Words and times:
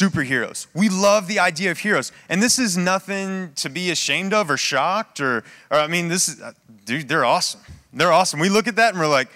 superheroes. 0.00 0.66
We 0.74 0.88
love 0.88 1.28
the 1.28 1.38
idea 1.38 1.70
of 1.70 1.78
heroes. 1.78 2.12
And 2.28 2.42
this 2.42 2.58
is 2.58 2.76
nothing 2.76 3.52
to 3.56 3.68
be 3.68 3.90
ashamed 3.90 4.32
of 4.32 4.50
or 4.50 4.56
shocked 4.56 5.20
or, 5.20 5.44
or 5.70 5.78
I 5.78 5.86
mean, 5.86 6.08
this 6.08 6.28
is, 6.28 6.40
uh, 6.40 6.52
dude, 6.84 7.08
they're 7.08 7.24
awesome. 7.24 7.60
They're 7.92 8.12
awesome. 8.12 8.40
We 8.40 8.48
look 8.48 8.66
at 8.66 8.76
that 8.76 8.94
and 8.94 9.00
we're 9.00 9.08
like, 9.08 9.28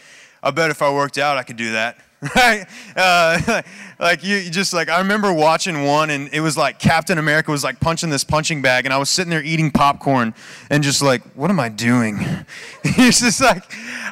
I 0.43 0.51
bet 0.51 0.71
if 0.71 0.83
I 0.83 0.93
worked 0.93 1.19
out, 1.19 1.37
I 1.37 1.43
could 1.43 1.57
do 1.57 1.73
that. 1.73 1.99
Right? 2.35 2.67
Uh, 2.97 3.63
like 3.99 4.25
you, 4.25 4.37
you 4.37 4.51
just 4.51 4.73
like 4.73 4.89
I 4.89 4.99
remember 4.99 5.31
watching 5.31 5.85
one, 5.85 6.09
and 6.09 6.31
it 6.33 6.41
was 6.41 6.57
like 6.57 6.79
Captain 6.79 7.19
America 7.19 7.51
was 7.51 7.63
like 7.63 7.81
punching 7.81 8.09
this 8.09 8.25
punching 8.25 8.63
bag, 8.63 8.87
and 8.87 8.95
I 8.95 8.97
was 8.97 9.11
sitting 9.11 9.29
there 9.29 9.43
eating 9.43 9.71
popcorn, 9.71 10.33
and 10.71 10.83
just 10.83 11.03
like, 11.03 11.23
what 11.35 11.51
am 11.51 11.61
I 11.61 11.69
doing? 11.69 12.19
It's 12.85 13.21
just 13.21 13.43
like, 13.43 13.63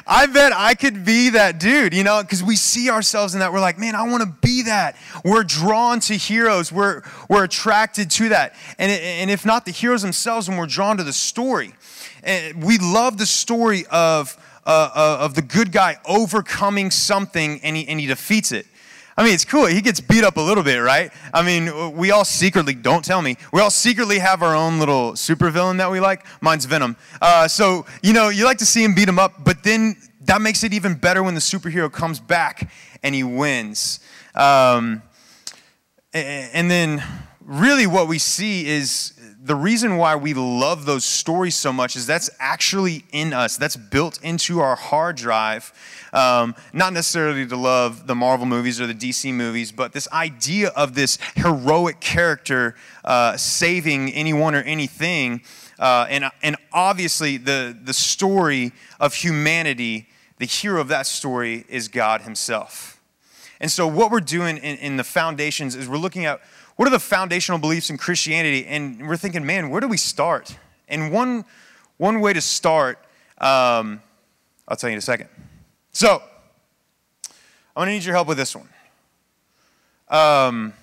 I 0.05 0.25
bet 0.27 0.53
I 0.53 0.73
could 0.73 1.05
be 1.05 1.29
that 1.31 1.59
dude, 1.59 1.93
you 1.93 2.03
know, 2.03 2.21
because 2.21 2.43
we 2.43 2.55
see 2.55 2.89
ourselves 2.89 3.33
in 3.33 3.39
that. 3.39 3.51
We're 3.53 3.59
like, 3.59 3.77
man, 3.77 3.95
I 3.95 4.03
want 4.03 4.23
to 4.23 4.29
be 4.41 4.63
that. 4.63 4.95
We're 5.23 5.43
drawn 5.43 5.99
to 6.01 6.13
heroes. 6.15 6.71
We're 6.71 7.03
we're 7.29 7.43
attracted 7.43 8.11
to 8.11 8.29
that, 8.29 8.55
and 8.77 8.91
and 8.91 9.29
if 9.29 9.45
not 9.45 9.65
the 9.65 9.71
heroes 9.71 10.01
themselves, 10.01 10.47
when 10.47 10.57
we're 10.57 10.65
drawn 10.65 10.97
to 10.97 11.03
the 11.03 11.13
story, 11.13 11.73
and 12.23 12.63
we 12.63 12.77
love 12.77 13.17
the 13.17 13.25
story 13.25 13.85
of 13.91 14.37
uh, 14.65 14.89
uh, 14.95 15.17
of 15.25 15.35
the 15.35 15.41
good 15.41 15.71
guy 15.71 15.97
overcoming 16.05 16.89
something 16.89 17.59
and 17.63 17.75
he, 17.75 17.87
and 17.87 17.99
he 17.99 18.07
defeats 18.07 18.51
it. 18.51 18.65
I 19.15 19.23
mean, 19.23 19.33
it's 19.33 19.45
cool. 19.45 19.67
He 19.67 19.81
gets 19.81 20.01
beat 20.01 20.23
up 20.23 20.37
a 20.37 20.41
little 20.41 20.63
bit, 20.63 20.77
right? 20.77 21.11
I 21.33 21.43
mean, 21.43 21.95
we 21.95 22.11
all 22.11 22.25
secretly, 22.25 22.73
don't 22.73 23.05
tell 23.05 23.21
me, 23.21 23.37
we 23.51 23.61
all 23.61 23.69
secretly 23.69 24.19
have 24.19 24.41
our 24.41 24.55
own 24.55 24.79
little 24.79 25.11
supervillain 25.13 25.77
that 25.77 25.91
we 25.91 25.99
like. 25.99 26.25
Mine's 26.41 26.65
Venom. 26.65 26.95
Uh, 27.21 27.47
so, 27.47 27.85
you 28.01 28.13
know, 28.13 28.29
you 28.29 28.45
like 28.45 28.57
to 28.57 28.65
see 28.65 28.83
him 28.83 28.95
beat 28.95 29.07
him 29.07 29.19
up, 29.19 29.43
but 29.43 29.63
then 29.63 29.95
that 30.21 30.41
makes 30.41 30.63
it 30.63 30.73
even 30.73 30.95
better 30.95 31.21
when 31.21 31.35
the 31.35 31.41
superhero 31.41 31.91
comes 31.91 32.19
back 32.19 32.71
and 33.03 33.13
he 33.13 33.23
wins. 33.23 33.99
Um, 34.33 35.03
and 36.13 36.69
then, 36.69 37.03
really, 37.41 37.87
what 37.87 38.07
we 38.07 38.19
see 38.19 38.67
is 38.67 39.12
the 39.45 39.55
reason 39.55 39.97
why 39.97 40.15
we 40.15 40.33
love 40.33 40.85
those 40.85 41.03
stories 41.03 41.53
so 41.53 41.73
much 41.73 41.97
is 41.97 42.07
that's 42.07 42.29
actually 42.39 43.03
in 43.11 43.33
us. 43.33 43.57
That's 43.57 43.75
built 43.75 44.23
into 44.23 44.61
our 44.61 44.77
hard 44.77 45.17
drive. 45.17 45.73
Um, 46.13 46.55
not 46.71 46.93
necessarily 46.93 47.45
to 47.47 47.57
love 47.57 48.07
the 48.07 48.15
Marvel 48.15 48.45
movies 48.45 48.79
or 48.79 48.87
the 48.87 48.93
DC 48.93 49.33
movies, 49.33 49.73
but 49.73 49.91
this 49.91 50.07
idea 50.13 50.69
of 50.69 50.95
this 50.95 51.17
heroic 51.35 51.99
character 51.99 52.75
uh, 53.03 53.35
saving 53.35 54.13
anyone 54.13 54.55
or 54.55 54.61
anything. 54.61 55.41
Uh, 55.77 56.05
and, 56.09 56.31
and 56.41 56.55
obviously, 56.71 57.35
the, 57.35 57.77
the 57.83 57.93
story 57.93 58.71
of 59.01 59.13
humanity, 59.13 60.07
the 60.37 60.45
hero 60.45 60.79
of 60.79 60.87
that 60.87 61.05
story 61.05 61.65
is 61.67 61.89
God 61.89 62.21
Himself. 62.21 63.01
And 63.59 63.69
so, 63.69 63.87
what 63.87 64.09
we're 64.09 64.21
doing 64.21 64.55
in, 64.57 64.77
in 64.77 64.95
the 64.95 65.03
foundations 65.03 65.75
is 65.75 65.89
we're 65.89 65.97
looking 65.97 66.23
at 66.23 66.39
what 66.75 66.87
are 66.87 66.91
the 66.91 66.99
foundational 66.99 67.59
beliefs 67.59 67.89
in 67.89 67.97
Christianity? 67.97 68.65
And 68.65 69.07
we're 69.07 69.17
thinking, 69.17 69.45
man, 69.45 69.69
where 69.69 69.81
do 69.81 69.87
we 69.87 69.97
start? 69.97 70.57
And 70.87 71.11
one, 71.11 71.45
one 71.97 72.19
way 72.19 72.33
to 72.33 72.41
start, 72.41 72.97
um, 73.37 74.01
I'll 74.67 74.77
tell 74.77 74.89
you 74.89 74.93
in 74.93 74.97
a 74.97 75.01
second. 75.01 75.29
So, 75.91 76.21
I'm 77.75 77.81
going 77.81 77.87
to 77.87 77.93
need 77.93 78.03
your 78.03 78.15
help 78.15 78.27
with 78.27 78.37
this 78.37 78.55
one. 78.55 78.69
Um, 80.09 80.73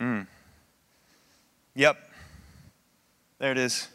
mm, 0.00 0.26
yep. 1.74 1.96
There 3.38 3.52
it 3.52 3.58
is. 3.58 3.88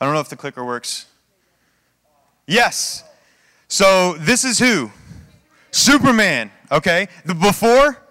I 0.00 0.04
don't 0.04 0.14
know 0.14 0.20
if 0.20 0.28
the 0.28 0.36
clicker 0.36 0.64
works. 0.64 1.06
Yes. 2.46 3.02
So, 3.68 4.14
this 4.14 4.44
is 4.44 4.58
who? 4.58 4.90
Superman. 5.70 6.50
Okay. 6.70 7.08
The 7.24 7.34
before? 7.34 8.05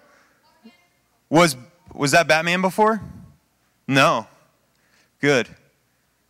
Was, 1.28 1.56
was 1.94 2.12
that 2.12 2.28
Batman 2.28 2.60
before? 2.60 3.00
No. 3.88 4.26
Good. 5.20 5.48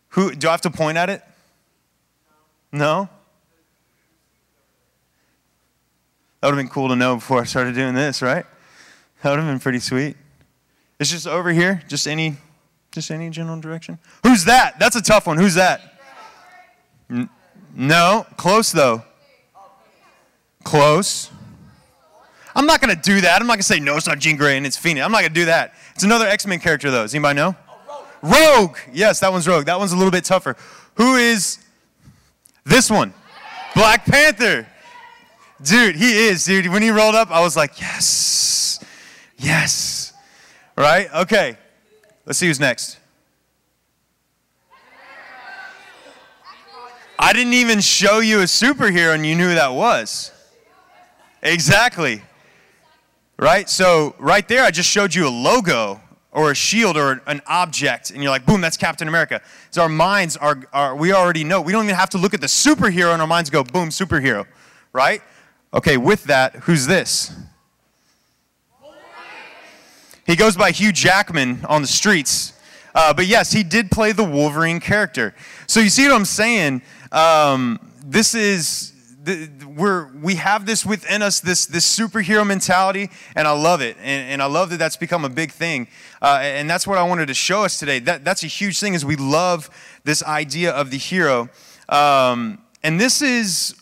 Who, 0.09 0.33
do 0.33 0.47
I 0.47 0.51
have 0.51 0.61
to 0.61 0.71
point 0.71 0.97
at 0.97 1.09
it? 1.09 1.21
No? 2.71 3.09
That 6.41 6.47
would 6.47 6.55
have 6.55 6.63
been 6.63 6.69
cool 6.71 6.89
to 6.89 6.95
know 6.95 7.15
before 7.15 7.41
I 7.41 7.45
started 7.45 7.75
doing 7.75 7.95
this, 7.95 8.21
right? 8.21 8.45
That 9.21 9.31
would 9.31 9.39
have 9.39 9.47
been 9.47 9.59
pretty 9.59 9.79
sweet. 9.79 10.15
It's 10.99 11.09
just 11.11 11.27
over 11.27 11.51
here, 11.51 11.83
just 11.87 12.07
any, 12.07 12.37
just 12.91 13.11
any 13.11 13.29
general 13.29 13.59
direction. 13.59 13.99
Who's 14.23 14.45
that? 14.45 14.79
That's 14.79 14.95
a 14.95 15.01
tough 15.01 15.27
one. 15.27 15.37
Who's 15.37 15.55
that? 15.55 15.81
N- 17.09 17.29
no, 17.75 18.25
close 18.37 18.71
though. 18.71 19.03
Close. 20.63 21.29
I'm 22.57 22.65
not 22.65 22.81
going 22.81 22.93
to 22.93 22.99
do 22.99 23.21
that. 23.21 23.39
I'm 23.39 23.45
not 23.45 23.53
going 23.53 23.59
to 23.59 23.63
say, 23.63 23.79
no, 23.79 23.97
it's 23.97 24.07
not 24.07 24.17
Jean 24.17 24.35
Grey 24.35 24.57
and 24.57 24.65
it's 24.65 24.75
Phoenix. 24.75 25.05
I'm 25.05 25.11
not 25.11 25.19
going 25.19 25.29
to 25.31 25.39
do 25.39 25.45
that. 25.45 25.75
It's 25.93 26.03
another 26.03 26.25
X 26.25 26.47
Men 26.47 26.59
character, 26.59 26.89
though. 26.89 27.03
Does 27.03 27.13
anybody 27.13 27.35
know? 27.35 27.55
Oh, 27.69 28.07
Rogue. 28.23 28.33
Rogue. 28.33 28.77
Yes, 28.91 29.19
that 29.19 29.31
one's 29.31 29.47
Rogue. 29.47 29.67
That 29.67 29.77
one's 29.77 29.91
a 29.91 29.95
little 29.95 30.11
bit 30.11 30.25
tougher. 30.25 30.57
Who 30.95 31.17
is 31.17 31.59
this 32.65 32.89
one? 32.89 33.13
Black 33.75 34.05
Panther. 34.05 34.67
Dude, 35.61 35.95
he 35.97 36.27
is, 36.29 36.45
dude. 36.45 36.67
When 36.67 36.81
he 36.81 36.89
rolled 36.89 37.13
up, 37.13 37.29
I 37.29 37.41
was 37.41 37.55
like, 37.55 37.79
yes. 37.79 38.83
Yes. 39.37 40.13
Right? 40.75 41.13
Okay. 41.13 41.57
Let's 42.25 42.39
see 42.39 42.47
who's 42.47 42.59
next. 42.59 42.97
I 47.19 47.33
didn't 47.33 47.53
even 47.53 47.81
show 47.81 48.17
you 48.19 48.39
a 48.39 48.45
superhero 48.45 49.13
and 49.13 49.23
you 49.23 49.35
knew 49.35 49.49
who 49.49 49.55
that 49.55 49.73
was. 49.73 50.31
Exactly. 51.43 52.23
Right? 53.37 53.69
So, 53.69 54.15
right 54.17 54.47
there, 54.47 54.63
I 54.63 54.71
just 54.71 54.89
showed 54.89 55.13
you 55.13 55.27
a 55.27 55.29
logo 55.29 56.01
or 56.31 56.51
a 56.51 56.55
shield 56.55 56.97
or 56.97 57.21
an 57.27 57.41
object, 57.47 58.09
and 58.09 58.21
you're 58.23 58.31
like, 58.31 58.45
boom, 58.45 58.61
that's 58.61 58.77
Captain 58.77 59.07
America. 59.07 59.41
So, 59.69 59.83
our 59.83 59.89
minds 59.89 60.35
are, 60.37 60.63
are 60.73 60.95
we 60.95 61.13
already 61.13 61.43
know. 61.43 61.61
We 61.61 61.71
don't 61.71 61.83
even 61.83 61.95
have 61.95 62.09
to 62.11 62.17
look 62.17 62.33
at 62.33 62.41
the 62.41 62.47
superhero, 62.47 63.13
and 63.13 63.21
our 63.21 63.27
minds 63.27 63.49
go, 63.49 63.63
boom, 63.63 63.89
superhero. 63.89 64.45
Right? 64.91 65.21
Okay, 65.73 65.97
with 65.97 66.23
that, 66.25 66.55
who's 66.55 66.87
this? 66.87 67.35
He 70.25 70.35
goes 70.35 70.57
by 70.57 70.71
Hugh 70.71 70.91
Jackman 70.91 71.63
on 71.69 71.81
the 71.81 71.87
streets. 71.87 72.53
Uh, 72.93 73.13
but 73.13 73.27
yes, 73.27 73.51
he 73.51 73.63
did 73.63 73.91
play 73.91 74.11
the 74.11 74.23
Wolverine 74.23 74.79
character. 74.79 75.35
So 75.67 75.79
you 75.79 75.89
see 75.89 76.07
what 76.07 76.15
I'm 76.15 76.25
saying? 76.25 76.81
Um, 77.11 77.79
this 78.03 78.33
is 78.33 78.93
we're, 79.65 80.11
we 80.17 80.35
have 80.35 80.65
this 80.65 80.85
within 80.85 81.21
us, 81.21 81.39
this, 81.39 81.65
this 81.65 81.85
superhero 81.85 82.45
mentality, 82.45 83.09
and 83.35 83.47
I 83.47 83.51
love 83.51 83.81
it. 83.81 83.97
And, 83.97 84.31
and 84.31 84.41
I 84.41 84.45
love 84.45 84.69
that 84.69 84.77
that's 84.77 84.97
become 84.97 85.25
a 85.25 85.29
big 85.29 85.51
thing. 85.51 85.87
Uh, 86.21 86.39
and 86.41 86.69
that's 86.69 86.87
what 86.87 86.97
I 86.97 87.03
wanted 87.03 87.27
to 87.27 87.33
show 87.33 87.63
us 87.63 87.79
today. 87.79 87.99
That, 87.99 88.23
that's 88.23 88.43
a 88.43 88.47
huge 88.47 88.79
thing 88.79 88.93
is 88.93 89.03
we 89.03 89.15
love 89.15 89.69
this 90.03 90.23
idea 90.23 90.71
of 90.71 90.91
the 90.91 90.97
hero. 90.97 91.49
Um, 91.89 92.59
and 92.83 92.99
this 92.99 93.21
is 93.21 93.75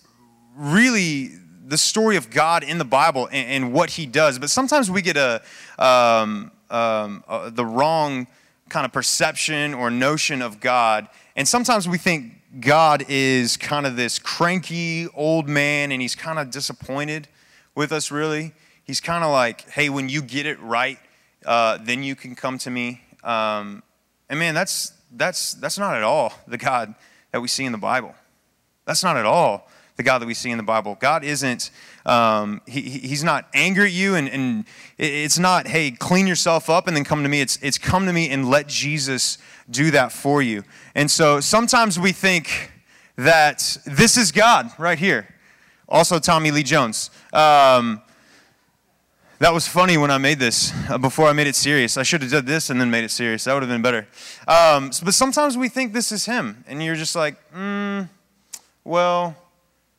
really 0.55 1.31
the 1.67 1.77
story 1.77 2.15
of 2.15 2.29
God 2.29 2.63
in 2.63 2.77
the 2.77 2.85
Bible 2.85 3.27
and, 3.31 3.63
and 3.65 3.73
what 3.73 3.91
he 3.91 4.05
does. 4.05 4.39
But 4.39 4.49
sometimes 4.49 4.89
we 4.89 5.01
get 5.01 5.17
a, 5.17 5.41
um, 5.77 6.51
um, 6.69 7.23
uh, 7.27 7.49
the 7.49 7.65
wrong 7.65 8.27
kind 8.69 8.85
of 8.85 8.91
perception 8.91 9.73
or 9.73 9.91
notion 9.91 10.41
of 10.41 10.59
God. 10.59 11.07
And 11.35 11.47
sometimes 11.47 11.87
we 11.87 11.97
think 11.97 12.41
God 12.59 13.05
is 13.09 13.57
kind 13.57 13.85
of 13.85 13.95
this 13.95 14.17
cranky 14.17 15.07
old 15.13 15.49
man 15.49 15.91
and 15.91 16.01
he's 16.01 16.15
kind 16.15 16.39
of 16.39 16.51
disappointed 16.51 17.27
with 17.73 17.91
us, 17.91 18.11
really. 18.11 18.53
He's 18.83 19.01
kind 19.01 19.23
of 19.23 19.31
like, 19.31 19.69
hey, 19.71 19.89
when 19.89 20.09
you 20.09 20.21
get 20.21 20.45
it 20.45 20.59
right, 20.61 20.99
uh, 21.45 21.79
then 21.81 22.03
you 22.03 22.15
can 22.15 22.35
come 22.35 22.57
to 22.59 22.69
me. 22.69 23.01
Um, 23.23 23.83
and 24.29 24.39
man, 24.39 24.53
that's, 24.53 24.93
that's, 25.11 25.53
that's 25.55 25.77
not 25.77 25.95
at 25.95 26.03
all 26.03 26.33
the 26.47 26.57
God 26.57 26.95
that 27.31 27.41
we 27.41 27.47
see 27.47 27.65
in 27.65 27.71
the 27.71 27.77
Bible. 27.77 28.15
That's 28.85 29.03
not 29.03 29.17
at 29.17 29.25
all 29.25 29.67
the 29.97 30.03
God 30.03 30.19
that 30.19 30.25
we 30.25 30.33
see 30.33 30.51
in 30.51 30.57
the 30.57 30.63
Bible. 30.63 30.97
God 30.99 31.23
isn't, 31.23 31.71
um, 32.05 32.61
he, 32.67 32.81
he's 32.81 33.23
not 33.23 33.47
angry 33.53 33.87
at 33.87 33.93
you, 33.93 34.15
and, 34.15 34.29
and 34.29 34.65
it's 34.97 35.39
not, 35.39 35.67
hey, 35.67 35.91
clean 35.91 36.27
yourself 36.27 36.69
up 36.69 36.87
and 36.87 36.95
then 36.95 37.03
come 37.03 37.23
to 37.23 37.29
me. 37.29 37.41
It's, 37.41 37.57
it's 37.61 37.77
come 37.77 38.05
to 38.05 38.13
me 38.13 38.29
and 38.29 38.49
let 38.49 38.67
Jesus 38.67 39.37
do 39.69 39.91
that 39.91 40.11
for 40.11 40.41
you. 40.41 40.63
And 40.93 41.09
so 41.09 41.39
sometimes 41.39 41.99
we 41.99 42.11
think 42.11 42.71
that 43.15 43.77
this 43.85 44.17
is 44.17 44.31
God 44.31 44.71
right 44.77 44.99
here. 44.99 45.27
Also, 45.87 46.19
Tommy 46.19 46.51
Lee 46.51 46.63
Jones. 46.63 47.09
Um, 47.31 48.01
that 49.39 49.53
was 49.53 49.67
funny 49.67 49.97
when 49.97 50.11
I 50.11 50.17
made 50.17 50.39
this, 50.39 50.71
uh, 50.89 50.97
before 50.97 51.27
I 51.27 51.33
made 51.33 51.47
it 51.47 51.55
serious. 51.55 51.97
I 51.97 52.03
should 52.03 52.21
have 52.21 52.31
done 52.31 52.45
this 52.45 52.69
and 52.69 52.79
then 52.79 52.89
made 52.89 53.03
it 53.03 53.11
serious. 53.11 53.43
That 53.43 53.53
would 53.53 53.63
have 53.63 53.69
been 53.69 53.81
better. 53.81 54.07
Um, 54.47 54.91
but 55.03 55.13
sometimes 55.13 55.57
we 55.57 55.67
think 55.67 55.93
this 55.93 56.11
is 56.11 56.25
him, 56.25 56.63
and 56.67 56.81
you're 56.81 56.95
just 56.95 57.15
like, 57.15 57.35
mm, 57.53 58.07
well, 58.83 59.35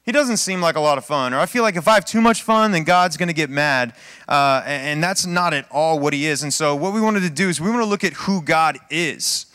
he 0.06 0.12
doesn't 0.12 0.38
seem 0.38 0.60
like 0.60 0.76
a 0.76 0.80
lot 0.80 0.98
of 0.98 1.04
fun. 1.04 1.34
Or 1.34 1.38
I 1.38 1.46
feel 1.46 1.64
like 1.64 1.76
if 1.76 1.86
I 1.86 1.94
have 1.94 2.04
too 2.04 2.20
much 2.20 2.42
fun, 2.42 2.70
then 2.70 2.84
God's 2.84 3.16
going 3.16 3.26
to 3.26 3.34
get 3.34 3.50
mad. 3.50 3.92
Uh, 4.28 4.62
and 4.64 5.02
that's 5.02 5.26
not 5.26 5.52
at 5.52 5.66
all 5.70 5.98
what 5.98 6.12
he 6.12 6.26
is. 6.26 6.44
And 6.44 6.54
so, 6.54 6.76
what 6.76 6.94
we 6.94 7.00
wanted 7.00 7.20
to 7.20 7.30
do 7.30 7.48
is 7.48 7.60
we 7.60 7.68
want 7.68 7.82
to 7.82 7.86
look 7.86 8.04
at 8.04 8.12
who 8.12 8.40
God 8.40 8.78
is. 8.88 9.45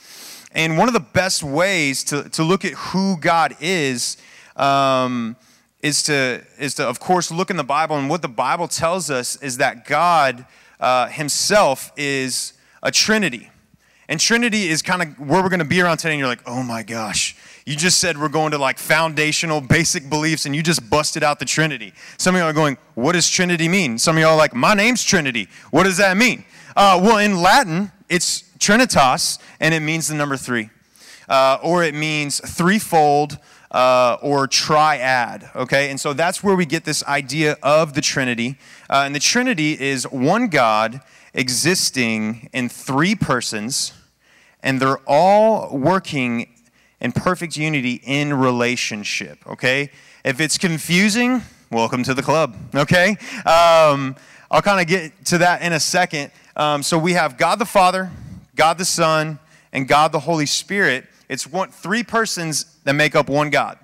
And 0.53 0.77
one 0.77 0.87
of 0.87 0.93
the 0.93 0.99
best 0.99 1.43
ways 1.43 2.03
to, 2.05 2.29
to 2.29 2.43
look 2.43 2.65
at 2.65 2.73
who 2.73 3.17
God 3.17 3.55
is 3.61 4.17
um, 4.55 5.35
is, 5.81 6.03
to, 6.03 6.43
is 6.59 6.75
to, 6.75 6.87
of 6.87 6.99
course, 6.99 7.31
look 7.31 7.49
in 7.49 7.57
the 7.57 7.63
Bible. 7.63 7.97
And 7.97 8.09
what 8.09 8.21
the 8.21 8.27
Bible 8.27 8.67
tells 8.67 9.09
us 9.09 9.41
is 9.41 9.57
that 9.57 9.85
God 9.85 10.45
uh, 10.79 11.07
himself 11.07 11.91
is 11.95 12.53
a 12.83 12.91
Trinity. 12.91 13.49
And 14.09 14.19
Trinity 14.19 14.67
is 14.67 14.81
kind 14.81 15.01
of 15.01 15.19
where 15.19 15.41
we're 15.41 15.49
going 15.49 15.59
to 15.59 15.65
be 15.65 15.79
around 15.79 15.97
today. 15.97 16.11
And 16.11 16.19
you're 16.19 16.27
like, 16.27 16.43
oh 16.45 16.63
my 16.63 16.83
gosh, 16.83 17.35
you 17.65 17.77
just 17.77 17.99
said 17.99 18.17
we're 18.17 18.27
going 18.27 18.51
to 18.51 18.57
like 18.57 18.77
foundational, 18.77 19.61
basic 19.61 20.09
beliefs, 20.09 20.45
and 20.45 20.53
you 20.53 20.61
just 20.61 20.89
busted 20.89 21.23
out 21.23 21.39
the 21.39 21.45
Trinity. 21.45 21.93
Some 22.17 22.35
of 22.35 22.39
y'all 22.39 22.49
are 22.49 22.53
going, 22.53 22.77
what 22.95 23.13
does 23.13 23.29
Trinity 23.29 23.69
mean? 23.69 23.97
Some 23.97 24.17
of 24.17 24.21
y'all 24.21 24.31
are 24.31 24.37
like, 24.37 24.53
my 24.53 24.73
name's 24.73 25.03
Trinity. 25.03 25.47
What 25.69 25.83
does 25.83 25.95
that 25.97 26.17
mean? 26.17 26.43
Uh, 26.75 26.99
well, 27.01 27.19
in 27.19 27.41
Latin, 27.41 27.91
it's 28.09 28.43
Trinitas, 28.61 29.39
and 29.59 29.73
it 29.73 29.79
means 29.79 30.07
the 30.07 30.13
number 30.13 30.37
three. 30.37 30.69
Uh, 31.27 31.57
or 31.63 31.83
it 31.83 31.95
means 31.95 32.39
threefold 32.39 33.39
uh, 33.71 34.17
or 34.21 34.47
triad, 34.47 35.49
okay? 35.55 35.89
And 35.89 35.99
so 35.99 36.13
that's 36.13 36.43
where 36.43 36.55
we 36.55 36.65
get 36.65 36.83
this 36.83 37.03
idea 37.05 37.57
of 37.63 37.93
the 37.93 38.01
Trinity. 38.01 38.57
Uh, 38.89 39.03
and 39.05 39.15
the 39.15 39.19
Trinity 39.19 39.79
is 39.79 40.03
one 40.11 40.47
God 40.47 41.01
existing 41.33 42.49
in 42.53 42.69
three 42.69 43.15
persons, 43.15 43.93
and 44.61 44.79
they're 44.79 44.99
all 45.07 45.75
working 45.75 46.47
in 46.99 47.13
perfect 47.13 47.57
unity 47.57 48.01
in 48.03 48.33
relationship, 48.33 49.39
okay? 49.47 49.89
If 50.23 50.39
it's 50.39 50.59
confusing, 50.59 51.41
welcome 51.71 52.03
to 52.03 52.13
the 52.13 52.21
club, 52.21 52.55
okay? 52.75 53.17
Um, 53.45 54.15
I'll 54.51 54.61
kind 54.61 54.81
of 54.81 54.87
get 54.87 55.25
to 55.25 55.39
that 55.39 55.61
in 55.63 55.73
a 55.73 55.79
second. 55.79 56.31
Um, 56.55 56.83
so 56.83 56.99
we 56.99 57.13
have 57.13 57.37
God 57.37 57.57
the 57.57 57.65
Father, 57.65 58.11
God 58.55 58.77
the 58.77 58.85
Son, 58.85 59.39
and 59.73 59.87
God 59.87 60.11
the 60.11 60.19
Holy 60.19 60.45
Spirit. 60.45 61.05
It's 61.29 61.47
one, 61.47 61.71
three 61.71 62.03
persons 62.03 62.77
that 62.83 62.93
make 62.93 63.15
up 63.15 63.29
one 63.29 63.49
God. 63.49 63.77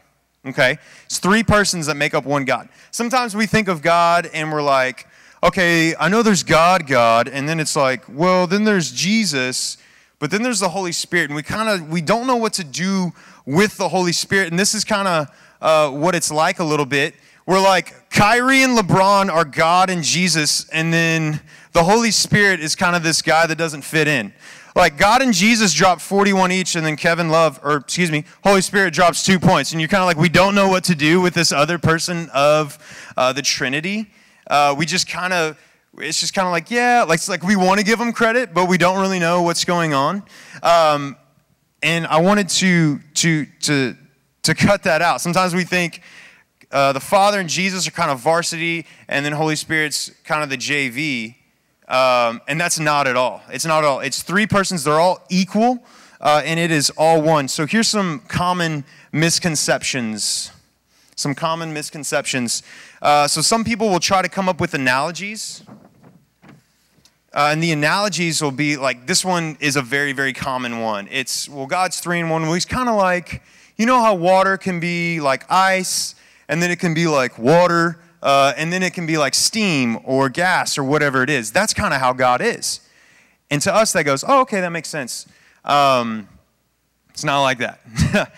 Okay? 0.45 0.77
It's 1.05 1.19
three 1.19 1.43
persons 1.43 1.85
that 1.87 1.95
make 1.95 2.13
up 2.13 2.25
one 2.25 2.45
God. 2.45 2.69
Sometimes 2.91 3.35
we 3.35 3.45
think 3.45 3.67
of 3.67 3.81
God 3.81 4.29
and 4.33 4.51
we're 4.51 4.61
like, 4.61 5.07
okay, 5.43 5.95
I 5.95 6.09
know 6.09 6.23
there's 6.23 6.43
God, 6.43 6.87
God, 6.87 7.27
and 7.27 7.47
then 7.47 7.59
it's 7.59 7.75
like, 7.75 8.03
well, 8.09 8.47
then 8.47 8.63
there's 8.63 8.91
Jesus, 8.91 9.77
but 10.19 10.31
then 10.31 10.41
there's 10.41 10.59
the 10.59 10.69
Holy 10.69 10.91
Spirit, 10.91 11.25
and 11.25 11.35
we 11.35 11.43
kind 11.43 11.69
of 11.69 11.89
we 11.89 12.01
don't 12.01 12.25
know 12.25 12.37
what 12.37 12.53
to 12.53 12.63
do 12.63 13.13
with 13.45 13.77
the 13.77 13.89
Holy 13.89 14.11
Spirit, 14.11 14.49
and 14.49 14.59
this 14.59 14.73
is 14.73 14.83
kind 14.83 15.07
of 15.07 15.27
uh, 15.61 15.89
what 15.91 16.15
it's 16.15 16.31
like 16.31 16.59
a 16.59 16.63
little 16.63 16.85
bit. 16.85 17.13
We're 17.45 17.61
like 17.61 18.09
Kyrie 18.09 18.63
and 18.63 18.77
LeBron 18.77 19.29
are 19.29 19.45
God 19.45 19.89
and 19.89 20.03
Jesus, 20.03 20.67
and 20.69 20.91
then 20.91 21.39
the 21.71 21.83
Holy 21.83 22.11
Spirit 22.11 22.59
is 22.59 22.75
kind 22.75 22.95
of 22.95 23.03
this 23.03 23.21
guy 23.21 23.45
that 23.45 23.57
doesn't 23.57 23.83
fit 23.83 24.07
in. 24.07 24.33
Like 24.77 24.95
God 24.95 25.23
and 25.23 25.33
Jesus 25.33 25.73
drop 25.73 25.99
41 25.99 26.51
each, 26.51 26.75
and 26.75 26.85
then 26.85 26.97
Kevin 26.97 27.29
Love, 27.29 27.59
or 27.63 27.77
excuse 27.77 28.11
me, 28.11 28.25
Holy 28.43 28.61
Spirit 28.61 28.93
drops 28.93 29.25
two 29.25 29.39
points. 29.39 29.71
And 29.71 29.81
you're 29.81 29.87
kind 29.87 30.03
of 30.03 30.05
like, 30.05 30.17
we 30.17 30.29
don't 30.29 30.53
know 30.53 30.69
what 30.69 30.83
to 30.83 30.93
do 30.93 31.19
with 31.19 31.33
this 31.33 31.51
other 31.51 31.79
person 31.79 32.29
of 32.31 32.77
uh, 33.17 33.33
the 33.33 33.41
Trinity. 33.41 34.11
Uh, 34.45 34.75
we 34.77 34.85
just 34.85 35.09
kind 35.09 35.33
of, 35.33 35.57
it's 35.97 36.19
just 36.19 36.35
kind 36.35 36.45
of 36.45 36.51
like, 36.51 36.69
yeah, 36.69 37.03
like, 37.07 37.17
it's 37.17 37.27
like 37.27 37.41
we 37.41 37.55
want 37.55 37.79
to 37.79 37.85
give 37.87 37.97
them 37.97 38.13
credit, 38.13 38.53
but 38.53 38.69
we 38.69 38.77
don't 38.77 39.01
really 39.01 39.17
know 39.17 39.41
what's 39.41 39.65
going 39.65 39.95
on. 39.95 40.21
Um, 40.61 41.15
and 41.81 42.05
I 42.05 42.21
wanted 42.21 42.47
to, 42.49 42.99
to, 43.15 43.47
to, 43.61 43.95
to 44.43 44.53
cut 44.53 44.83
that 44.83 45.01
out. 45.01 45.21
Sometimes 45.21 45.55
we 45.55 45.63
think 45.63 46.03
uh, 46.71 46.93
the 46.93 46.99
Father 46.99 47.39
and 47.39 47.49
Jesus 47.49 47.87
are 47.87 47.91
kind 47.91 48.11
of 48.11 48.19
varsity, 48.19 48.85
and 49.07 49.25
then 49.25 49.33
Holy 49.33 49.55
Spirit's 49.55 50.11
kind 50.23 50.43
of 50.43 50.51
the 50.51 50.57
JV. 50.57 51.36
Um, 51.87 52.41
and 52.47 52.59
that's 52.59 52.79
not 52.79 53.07
at 53.07 53.15
all. 53.15 53.41
It's 53.49 53.65
not 53.65 53.83
at 53.83 53.87
all. 53.87 54.01
It's 54.01 54.21
three 54.21 54.45
persons, 54.45 54.83
they're 54.83 54.99
all 54.99 55.23
equal, 55.29 55.83
uh, 56.19 56.41
and 56.43 56.59
it 56.59 56.71
is 56.71 56.89
all 56.97 57.21
one. 57.21 57.47
So 57.47 57.65
here's 57.65 57.87
some 57.87 58.19
common 58.27 58.83
misconceptions. 59.11 60.51
Some 61.15 61.33
common 61.33 61.73
misconceptions. 61.73 62.61
Uh, 63.01 63.27
so 63.27 63.41
some 63.41 63.63
people 63.63 63.89
will 63.89 63.99
try 63.99 64.21
to 64.21 64.29
come 64.29 64.49
up 64.49 64.59
with 64.59 64.73
analogies. 64.73 65.63
Uh, 67.33 67.49
and 67.51 67.61
the 67.61 67.71
analogies 67.71 68.41
will 68.41 68.51
be 68.51 68.77
like 68.77 69.05
this 69.05 69.23
one 69.23 69.57
is 69.59 69.75
a 69.75 69.81
very, 69.81 70.11
very 70.11 70.33
common 70.33 70.79
one. 70.79 71.07
It's, 71.11 71.47
well, 71.47 71.67
God's 71.67 71.99
three 71.99 72.19
in 72.19 72.29
one. 72.29 72.43
Well, 72.43 72.53
he's 72.53 72.65
kind 72.65 72.89
of 72.89 72.95
like, 72.95 73.43
you 73.77 73.85
know 73.85 74.01
how 74.01 74.15
water 74.15 74.57
can 74.57 74.79
be 74.79 75.19
like 75.19 75.45
ice, 75.51 76.15
and 76.49 76.61
then 76.61 76.71
it 76.71 76.79
can 76.79 76.93
be 76.93 77.07
like 77.07 77.37
water, 77.37 77.99
uh, 78.21 78.53
and 78.57 78.71
then 78.71 78.83
it 78.83 78.93
can 78.93 79.05
be 79.05 79.17
like 79.17 79.33
steam 79.33 79.99
or 80.03 80.29
gas 80.29 80.77
or 80.77 80.83
whatever 80.83 81.23
it 81.23 81.29
is. 81.29 81.51
That's 81.51 81.73
kind 81.73 81.93
of 81.93 81.99
how 81.99 82.13
God 82.13 82.41
is. 82.41 82.81
And 83.49 83.61
to 83.61 83.73
us, 83.73 83.93
that 83.93 84.03
goes, 84.03 84.23
oh, 84.27 84.41
okay, 84.41 84.61
that 84.61 84.71
makes 84.71 84.89
sense. 84.89 85.27
Um, 85.63 86.27
it's 87.09 87.23
not 87.23 87.41
like 87.41 87.59
that. 87.59 87.79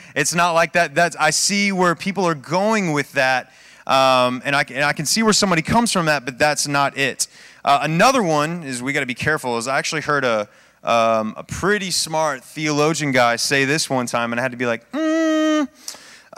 it's 0.15 0.33
not 0.33 0.51
like 0.51 0.73
that. 0.73 0.95
That's, 0.95 1.15
I 1.15 1.31
see 1.31 1.71
where 1.71 1.95
people 1.95 2.25
are 2.25 2.35
going 2.35 2.93
with 2.93 3.11
that, 3.13 3.51
um, 3.87 4.41
and, 4.45 4.55
I, 4.55 4.63
and 4.69 4.83
I 4.83 4.93
can 4.93 5.05
see 5.05 5.23
where 5.23 5.33
somebody 5.33 5.61
comes 5.61 5.91
from 5.91 6.05
that, 6.05 6.25
but 6.25 6.37
that's 6.37 6.67
not 6.67 6.97
it. 6.97 7.27
Uh, 7.65 7.79
another 7.81 8.23
one 8.23 8.63
is 8.63 8.81
we 8.81 8.93
got 8.93 9.01
to 9.01 9.05
be 9.05 9.15
careful. 9.15 9.57
Is 9.57 9.67
I 9.67 9.77
actually 9.77 10.01
heard 10.01 10.23
a, 10.23 10.47
um, 10.83 11.33
a 11.35 11.43
pretty 11.43 11.91
smart 11.91 12.43
theologian 12.43 13.11
guy 13.11 13.35
say 13.35 13.65
this 13.65 13.89
one 13.89 14.05
time, 14.05 14.31
and 14.31 14.39
I 14.39 14.43
had 14.43 14.51
to 14.51 14.57
be 14.57 14.65
like, 14.65 14.85
hmm. 14.93 15.63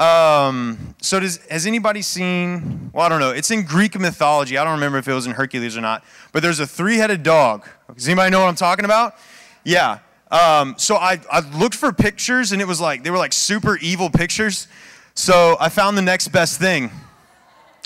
Um, 0.01 0.95
so 0.99 1.19
does 1.19 1.37
has 1.45 1.67
anybody 1.67 2.01
seen? 2.01 2.89
Well, 2.91 3.05
I 3.05 3.09
don't 3.09 3.19
know. 3.19 3.29
It's 3.29 3.51
in 3.51 3.63
Greek 3.63 3.99
mythology. 3.99 4.57
I 4.57 4.63
don't 4.63 4.73
remember 4.73 4.97
if 4.97 5.07
it 5.07 5.13
was 5.13 5.27
in 5.27 5.33
Hercules 5.33 5.77
or 5.77 5.81
not. 5.81 6.03
But 6.31 6.41
there's 6.41 6.59
a 6.59 6.65
three-headed 6.65 7.21
dog. 7.21 7.67
Does 7.93 8.07
anybody 8.07 8.31
know 8.31 8.39
what 8.39 8.47
I'm 8.47 8.55
talking 8.55 8.83
about? 8.83 9.15
Yeah. 9.63 9.99
Um, 10.31 10.73
so 10.77 10.95
I, 10.95 11.19
I 11.31 11.41
looked 11.55 11.75
for 11.75 11.93
pictures, 11.93 12.51
and 12.51 12.61
it 12.63 12.67
was 12.67 12.81
like 12.81 13.03
they 13.03 13.11
were 13.11 13.19
like 13.19 13.31
super 13.31 13.77
evil 13.77 14.09
pictures. 14.09 14.67
So 15.13 15.55
I 15.59 15.69
found 15.69 15.95
the 15.99 16.01
next 16.01 16.29
best 16.29 16.59
thing. 16.59 16.89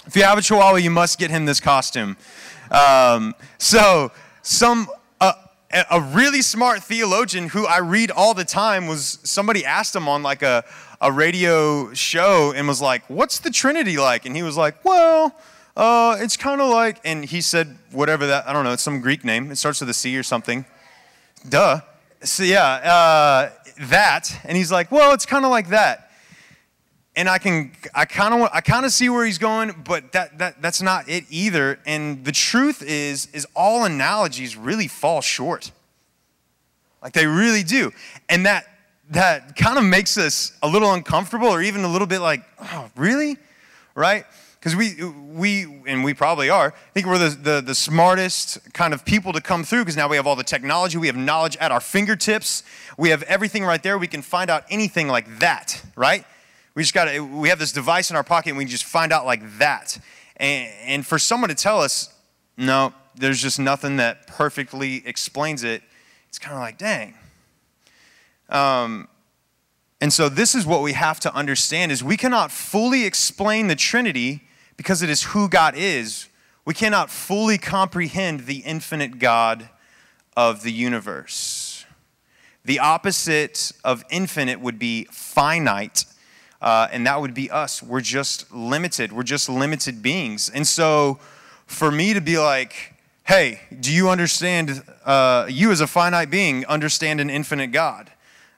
If 0.06 0.16
you 0.16 0.24
have 0.24 0.38
a 0.38 0.42
Chihuahua, 0.42 0.78
you 0.78 0.92
must 0.92 1.20
get 1.20 1.32
him 1.32 1.46
this 1.46 1.60
costume. 1.60 2.16
Um, 2.72 3.36
so 3.58 4.14
some 4.42 4.88
uh, 5.20 5.34
a 5.92 6.00
really 6.00 6.42
smart 6.42 6.82
theologian 6.82 7.50
who 7.50 7.66
I 7.66 7.80
read 7.80 8.10
all 8.10 8.34
the 8.34 8.46
time 8.46 8.88
was 8.88 9.20
somebody 9.24 9.66
asked 9.66 9.94
him 9.94 10.08
on 10.08 10.24
like 10.24 10.44
a 10.44 10.64
a 11.06 11.12
radio 11.12 11.94
show 11.94 12.52
and 12.56 12.68
was 12.68 12.82
like, 12.82 13.04
What's 13.10 13.40
the 13.40 13.52
Trinity 13.52 13.98
like? 13.98 14.26
And 14.26 14.36
he 14.36 14.42
was 14.42 14.58
like, 14.58 14.84
Well, 14.84 15.36
uh, 15.78 16.18
it's 16.20 16.36
kind 16.36 16.60
of 16.60 16.70
like, 16.70 17.00
and 17.06 17.24
he 17.24 17.42
said, 17.42 17.78
whatever 17.92 18.26
that, 18.28 18.48
I 18.48 18.54
don't 18.54 18.64
know, 18.64 18.74
it's 18.74 18.82
some 18.82 19.02
Greek 19.02 19.24
name. 19.24 19.52
It 19.52 19.58
starts 19.58 19.82
with 19.82 19.90
a 19.90 19.94
C 19.94 20.18
or 20.18 20.24
something. 20.24 20.66
Duh. 21.48 21.82
So, 22.24 22.44
yeah, 22.44 22.64
uh, 22.64 23.52
that. 23.88 24.36
And 24.46 24.58
he's 24.58 24.72
like, 24.72 24.92
Well, 24.92 25.14
it's 25.14 25.28
kind 25.28 25.46
of 25.46 25.52
like 25.52 25.70
that. 25.70 26.12
And 27.16 27.30
I 27.30 27.38
can, 27.38 27.72
I 27.94 28.06
kind 28.06 28.34
of, 28.34 28.50
I 28.52 28.62
kind 28.62 28.84
of 28.84 28.92
see 28.92 29.08
where 29.08 29.26
he's 29.26 29.38
going, 29.38 29.84
but 29.86 30.12
that, 30.14 30.40
that, 30.40 30.62
that's 30.62 30.82
not 30.82 31.08
it 31.08 31.26
either. 31.30 31.80
And 31.86 32.26
the 32.26 32.32
truth 32.32 32.82
is, 32.82 33.28
is 33.28 33.48
all 33.56 33.86
analogies 33.86 34.58
really 34.58 34.88
fall 34.88 35.22
short. 35.22 35.72
Like 37.02 37.14
they 37.14 37.28
really 37.28 37.64
do. 37.64 37.92
And 38.28 38.48
that 38.48 38.66
that 39.12 39.56
kind 39.56 39.78
of 39.78 39.84
makes 39.84 40.18
us 40.18 40.54
a 40.64 40.68
little 40.68 40.94
uncomfortable 40.94 41.48
or 41.48 41.62
even 41.62 41.84
a 41.84 41.88
little 41.88 42.08
bit 42.08 42.20
like, 42.20 42.44
oh, 42.60 42.90
really? 42.96 43.38
Right? 43.94 44.26
Because 44.60 44.76
we, 44.76 45.04
we, 45.04 45.82
and 45.86 46.04
we 46.04 46.16
probably 46.16 46.50
are, 46.50 46.70
I 46.70 46.92
think 46.94 47.06
we're 47.06 47.20
the, 47.20 47.30
the, 47.30 47.62
the 47.62 47.76
smartest 47.76 48.74
kind 48.74 48.96
of 48.96 49.06
people 49.06 49.32
to 49.34 49.42
come 49.42 49.64
through 49.64 49.82
because 49.82 49.96
now 49.96 50.10
we 50.10 50.16
have 50.16 50.26
all 50.26 50.36
the 50.36 50.44
technology, 50.44 50.98
we 50.98 51.08
have 51.08 51.16
knowledge 51.16 51.56
at 51.58 51.72
our 51.72 51.80
fingertips, 51.80 52.64
we 52.98 53.10
have 53.10 53.22
everything 53.24 53.64
right 53.64 53.82
there. 53.82 54.00
We 54.00 54.08
can 54.08 54.24
find 54.24 54.50
out 54.50 54.64
anything 54.72 55.08
like 55.08 55.38
that, 55.40 55.84
right? 55.96 56.26
We 56.74 56.82
just 56.82 56.96
got 56.96 57.08
we 57.30 57.50
have 57.50 57.60
this 57.60 57.72
device 57.72 58.10
in 58.10 58.16
our 58.16 58.24
pocket 58.24 58.50
and 58.50 58.58
we 58.58 58.66
just 58.66 58.86
find 58.86 59.14
out 59.14 59.26
like 59.26 59.60
that. 59.60 60.00
And, 60.38 60.74
and 60.84 61.08
for 61.08 61.20
someone 61.20 61.50
to 61.50 61.56
tell 61.56 61.80
us, 61.80 62.12
no, 62.58 62.92
there's 63.14 63.42
just 63.42 63.60
nothing 63.60 63.98
that 63.98 64.26
perfectly 64.26 65.06
explains 65.06 65.64
it, 65.64 65.84
it's 66.28 66.40
kind 66.40 66.56
of 66.56 66.62
like, 66.62 66.80
dang 66.80 67.14
um, 68.50 69.08
and 70.02 70.12
so 70.12 70.30
this 70.30 70.56
is 70.56 70.66
what 70.66 70.82
we 70.82 70.94
have 70.94 71.20
to 71.22 71.34
understand 71.34 71.92
is 71.92 72.04
we 72.04 72.18
cannot 72.18 72.52
fully 72.52 73.06
explain 73.06 73.68
the 73.68 73.76
Trinity 73.76 74.44
because 74.78 75.02
it 75.02 75.10
is 75.10 75.24
who 75.24 75.50
God 75.50 75.74
is. 75.76 76.28
We 76.66 76.74
cannot 76.74 77.10
fully 77.10 77.58
comprehend 77.58 78.42
the 78.42 78.58
infinite 78.60 79.20
God 79.20 79.70
of 80.36 80.64
the 80.64 80.72
universe. 80.72 81.86
The 82.66 82.80
opposite 82.80 83.72
of 83.84 84.04
infinite 84.10 84.60
would 84.60 84.80
be 84.80 85.06
finite, 85.12 86.06
uh, 86.62 86.88
and 86.92 87.06
that 87.06 87.22
would 87.22 87.34
be 87.34 87.50
us. 87.52 87.82
We're 87.82 88.02
just 88.02 88.52
limited. 88.52 89.14
We're 89.14 89.24
just 89.24 89.48
limited 89.48 90.02
beings. 90.02 90.50
And 90.50 90.68
so 90.68 91.20
for 91.68 91.92
me 91.92 92.14
to 92.14 92.22
be 92.22 92.38
like, 92.40 92.96
hey, 93.24 93.62
do 93.80 93.94
you 93.94 94.10
understand, 94.10 94.84
uh, 95.06 95.46
you 95.48 95.72
as 95.72 95.80
a 95.80 95.88
finite 95.88 96.30
being, 96.30 96.66
understand 96.66 97.22
an 97.22 97.30
infinite 97.30 97.72
God? 97.72 98.12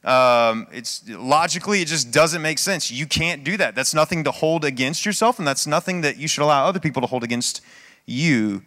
Um, 0.08 0.68
it's 0.72 1.08
logically, 1.10 1.82
it 1.82 1.90
just 1.90 2.12
doesn't 2.12 2.42
make 2.42 2.60
sense. 2.60 2.90
You 2.90 3.06
can't 3.06 3.44
do 3.44 3.58
that. 3.58 3.76
That's 3.76 3.94
nothing 3.94 4.24
to 4.24 4.32
hold 4.32 4.64
against 4.64 5.06
yourself, 5.06 5.38
and 5.38 5.46
that's 5.46 5.68
nothing 5.68 6.00
that 6.02 6.16
you 6.16 6.30
should 6.30 6.44
allow 6.44 6.66
other 6.66 6.80
people 6.80 7.02
to 7.02 7.08
hold 7.08 7.26
against 7.26 7.60
you. 8.06 8.64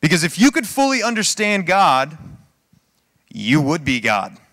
Because 0.00 0.22
if 0.22 0.38
you 0.38 0.52
could 0.52 0.68
fully 0.68 1.02
understand 1.02 1.66
God, 1.66 2.16
you 3.32 3.60
would 3.60 3.84
be 3.84 3.98
God. 4.00 4.38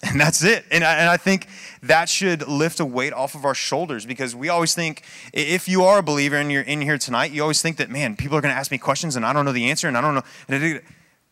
And 0.00 0.20
that's 0.20 0.44
it. 0.44 0.64
And 0.70 0.84
I, 0.84 0.94
and 0.94 1.10
I 1.10 1.16
think 1.16 1.48
that 1.82 2.08
should 2.08 2.46
lift 2.46 2.78
a 2.78 2.84
weight 2.84 3.12
off 3.12 3.34
of 3.34 3.44
our 3.44 3.54
shoulders 3.54 4.06
because 4.06 4.32
we 4.32 4.48
always 4.48 4.72
think 4.72 5.02
if 5.32 5.68
you 5.68 5.82
are 5.82 5.98
a 5.98 6.04
believer 6.04 6.36
and 6.36 6.52
you're 6.52 6.62
in 6.62 6.80
here 6.80 6.98
tonight, 6.98 7.32
you 7.32 7.42
always 7.42 7.60
think 7.60 7.78
that, 7.78 7.90
man, 7.90 8.14
people 8.14 8.38
are 8.38 8.40
going 8.40 8.54
to 8.54 8.56
ask 8.56 8.70
me 8.70 8.78
questions 8.78 9.16
and 9.16 9.26
I 9.26 9.32
don't 9.32 9.44
know 9.44 9.50
the 9.50 9.68
answer 9.68 9.88
and 9.88 9.98
I 9.98 10.00
don't 10.00 10.14
know. 10.14 10.22
And 10.48 10.82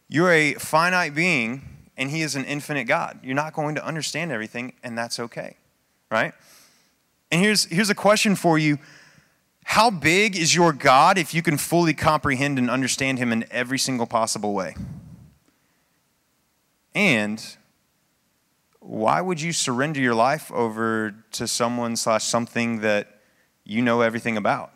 you're 0.09 0.33
a 0.33 0.55
finite 0.55 1.15
being, 1.15 1.76
and 1.97 2.11
He 2.11 2.23
is 2.23 2.37
an 2.37 2.45
infinite 2.45 2.85
God. 2.85 3.21
You're 3.23 3.35
not 3.35 3.53
going 3.53 3.75
to 3.77 3.85
understand 3.85 4.33
everything, 4.33 4.75
and 4.83 4.97
that's 4.97 5.19
okay, 5.19 5.57
right? 6.11 6.33
And 7.31 7.41
here's, 7.41 7.65
here's 7.65 7.91
a 7.91 7.95
question 7.95 8.37
for 8.37 8.59
you 8.59 8.79
How 9.65 9.91
big 9.91 10.37
is 10.37 10.55
your 10.55 10.73
God 10.73 11.19
if 11.19 11.35
you 11.35 11.43
can 11.43 11.59
fully 11.59 11.95
comprehend 11.95 12.59
and 12.59 12.71
understand 12.71 13.19
Him 13.19 13.33
in 13.33 13.45
every 13.51 13.79
single 13.79 14.07
possible 14.07 14.55
way? 14.55 14.75
And 16.95 17.45
why 18.81 19.21
would 19.21 19.41
you 19.41 19.53
surrender 19.53 20.01
your 20.01 20.15
life 20.15 20.51
over 20.53 21.15
to 21.33 21.49
someone 21.49 21.97
slash 21.97 22.25
something 22.25 22.81
that 22.81 23.21
you 23.65 23.83
know 23.83 24.01
everything 24.01 24.37
about? 24.37 24.73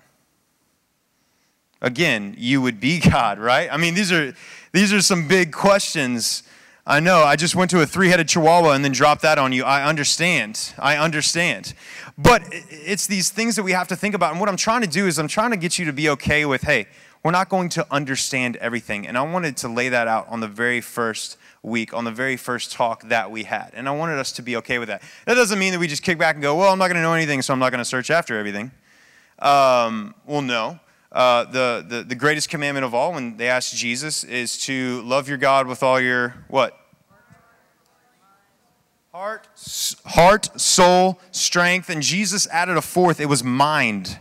Again, 1.80 2.34
you 2.36 2.60
would 2.60 2.80
be 2.80 2.98
God, 3.10 3.38
right? 3.38 3.72
I 3.72 3.76
mean, 3.76 3.94
these 3.94 4.12
are 4.12 4.34
these 4.72 4.92
are 4.92 5.00
some 5.00 5.28
big 5.28 5.52
questions. 5.52 6.42
I 6.86 7.00
know. 7.00 7.22
I 7.22 7.36
just 7.36 7.54
went 7.54 7.70
to 7.72 7.80
a 7.80 7.86
three-headed 7.86 8.28
chihuahua 8.28 8.72
and 8.72 8.84
then 8.84 8.92
dropped 8.92 9.22
that 9.22 9.38
on 9.38 9.52
you. 9.52 9.64
I 9.64 9.86
understand. 9.86 10.72
I 10.78 10.96
understand. 10.96 11.74
But 12.16 12.42
it's 12.50 13.06
these 13.06 13.30
things 13.30 13.56
that 13.56 13.62
we 13.62 13.72
have 13.72 13.88
to 13.88 13.96
think 13.96 14.14
about. 14.14 14.32
And 14.32 14.40
what 14.40 14.48
I'm 14.48 14.56
trying 14.56 14.80
to 14.80 14.88
do 14.88 15.06
is 15.06 15.18
I'm 15.18 15.28
trying 15.28 15.50
to 15.50 15.56
get 15.56 15.78
you 15.78 15.84
to 15.86 15.92
be 15.92 16.08
okay 16.10 16.44
with, 16.44 16.62
hey, 16.62 16.86
we're 17.22 17.30
not 17.30 17.48
going 17.48 17.68
to 17.70 17.86
understand 17.90 18.56
everything. 18.56 19.06
And 19.06 19.16
I 19.16 19.22
wanted 19.22 19.56
to 19.58 19.68
lay 19.68 19.90
that 19.90 20.08
out 20.08 20.26
on 20.28 20.40
the 20.40 20.48
very 20.48 20.80
first 20.80 21.36
week 21.62 21.92
on 21.92 22.04
the 22.04 22.10
very 22.10 22.36
first 22.36 22.72
talk 22.72 23.02
that 23.08 23.30
we 23.30 23.44
had. 23.44 23.70
And 23.74 23.88
I 23.88 23.92
wanted 23.92 24.18
us 24.18 24.32
to 24.32 24.42
be 24.42 24.56
okay 24.56 24.78
with 24.78 24.88
that. 24.88 25.02
That 25.26 25.34
doesn't 25.34 25.58
mean 25.58 25.72
that 25.72 25.78
we 25.78 25.86
just 25.86 26.02
kick 26.02 26.18
back 26.18 26.36
and 26.36 26.42
go, 26.42 26.56
well, 26.56 26.72
I'm 26.72 26.78
not 26.78 26.86
going 26.86 26.96
to 26.96 27.02
know 27.02 27.12
anything, 27.12 27.42
so 27.42 27.52
I'm 27.52 27.58
not 27.58 27.70
going 27.70 27.80
to 27.80 27.84
search 27.84 28.10
after 28.10 28.38
everything. 28.38 28.70
Um, 29.38 30.14
well, 30.26 30.42
no. 30.42 30.80
Uh, 31.12 31.44
the, 31.44 31.84
the, 31.86 32.02
the 32.04 32.14
greatest 32.14 32.48
commandment 32.48 32.84
of 32.84 32.94
all, 32.94 33.12
when 33.12 33.36
they 33.36 33.48
asked 33.48 33.74
Jesus, 33.74 34.22
is 34.22 34.58
to 34.64 35.02
love 35.02 35.28
your 35.28 35.38
God 35.38 35.66
with 35.66 35.82
all 35.82 36.00
your 36.00 36.36
what? 36.48 36.76
Heart, 39.12 39.48
heart, 40.06 40.60
soul, 40.60 41.18
strength. 41.32 41.90
And 41.90 42.00
Jesus 42.00 42.46
added 42.46 42.76
a 42.76 42.82
fourth, 42.82 43.18
it 43.18 43.26
was 43.26 43.42
mind. 43.42 44.18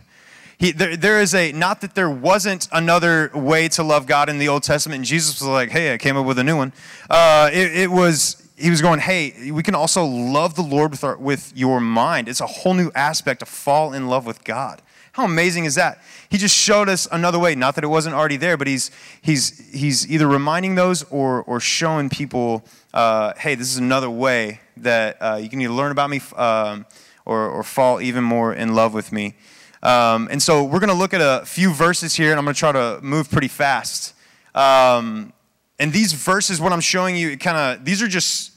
He, 0.58 0.72
there, 0.72 0.96
there 0.96 1.20
is 1.20 1.32
a, 1.32 1.52
not 1.52 1.80
that 1.80 1.94
there 1.94 2.10
wasn't 2.10 2.68
another 2.72 3.30
way 3.32 3.68
to 3.68 3.82
love 3.82 4.06
God 4.06 4.28
in 4.28 4.38
the 4.38 4.48
Old 4.48 4.62
Testament, 4.62 4.96
and 4.96 5.04
Jesus 5.06 5.40
was 5.40 5.48
like, 5.48 5.70
hey, 5.70 5.94
I 5.94 5.96
came 5.96 6.16
up 6.16 6.26
with 6.26 6.38
a 6.38 6.44
new 6.44 6.56
one. 6.56 6.72
Uh, 7.08 7.48
it, 7.52 7.72
it 7.72 7.90
was, 7.90 8.46
he 8.58 8.68
was 8.68 8.82
going, 8.82 9.00
hey, 9.00 9.52
we 9.52 9.62
can 9.62 9.74
also 9.74 10.04
love 10.04 10.56
the 10.56 10.62
Lord 10.62 10.90
with, 10.90 11.02
our, 11.02 11.16
with 11.16 11.52
your 11.56 11.80
mind. 11.80 12.28
It's 12.28 12.42
a 12.42 12.46
whole 12.46 12.74
new 12.74 12.90
aspect 12.94 13.40
to 13.40 13.46
fall 13.46 13.94
in 13.94 14.08
love 14.08 14.26
with 14.26 14.44
God. 14.44 14.82
How 15.20 15.26
amazing 15.26 15.66
is 15.66 15.74
that? 15.74 16.00
He 16.30 16.38
just 16.38 16.56
showed 16.56 16.88
us 16.88 17.06
another 17.12 17.38
way. 17.38 17.54
Not 17.54 17.74
that 17.74 17.84
it 17.84 17.88
wasn't 17.88 18.14
already 18.14 18.38
there, 18.38 18.56
but 18.56 18.66
he's, 18.66 18.90
he's, 19.20 19.58
he's 19.70 20.10
either 20.10 20.26
reminding 20.26 20.76
those 20.76 21.02
or, 21.10 21.42
or 21.42 21.60
showing 21.60 22.08
people, 22.08 22.64
uh, 22.94 23.34
hey, 23.36 23.54
this 23.54 23.70
is 23.70 23.76
another 23.76 24.08
way 24.08 24.62
that 24.78 25.18
uh, 25.20 25.38
you 25.38 25.50
can 25.50 25.60
either 25.60 25.74
learn 25.74 25.92
about 25.92 26.08
me 26.08 26.22
um, 26.36 26.86
or, 27.26 27.50
or 27.50 27.62
fall 27.62 28.00
even 28.00 28.24
more 28.24 28.54
in 28.54 28.74
love 28.74 28.94
with 28.94 29.12
me. 29.12 29.34
Um, 29.82 30.26
and 30.30 30.42
so 30.42 30.64
we're 30.64 30.80
going 30.80 30.88
to 30.88 30.96
look 30.96 31.12
at 31.12 31.20
a 31.20 31.44
few 31.44 31.70
verses 31.70 32.14
here, 32.14 32.30
and 32.30 32.38
I'm 32.38 32.46
going 32.46 32.54
to 32.54 32.58
try 32.58 32.72
to 32.72 32.98
move 33.02 33.30
pretty 33.30 33.48
fast. 33.48 34.14
Um, 34.54 35.34
and 35.78 35.92
these 35.92 36.14
verses, 36.14 36.62
what 36.62 36.72
I'm 36.72 36.80
showing 36.80 37.14
you, 37.14 37.36
kind 37.36 37.58
of 37.58 37.84
these 37.84 38.00
are 38.00 38.08
just 38.08 38.52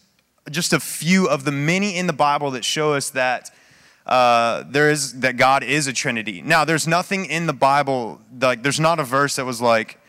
just 0.50 0.72
a 0.72 0.79
few 0.79 1.27
of 1.27 1.43
the 1.43 1.51
many 1.51 1.98
in 1.98 2.08
the 2.08 2.13
Bible 2.13 2.51
that 2.51 2.63
show 2.63 2.93
us 2.93 3.10
that 3.10 3.51
uh, 4.05 4.63
there 4.67 4.89
is 4.89 5.19
that 5.22 5.38
God 5.38 5.63
is 5.63 5.88
a 5.88 5.93
Trinity. 5.93 6.41
Now, 6.41 6.65
there's 6.65 6.88
nothing 6.88 7.25
in 7.25 7.48
the 7.48 7.53
Bible 7.53 8.19
like 8.39 8.63
there's 8.63 8.79
not 8.79 9.00
a 9.00 9.03
verse 9.03 9.38
that 9.38 9.45
was 9.45 9.62
like 9.62 10.00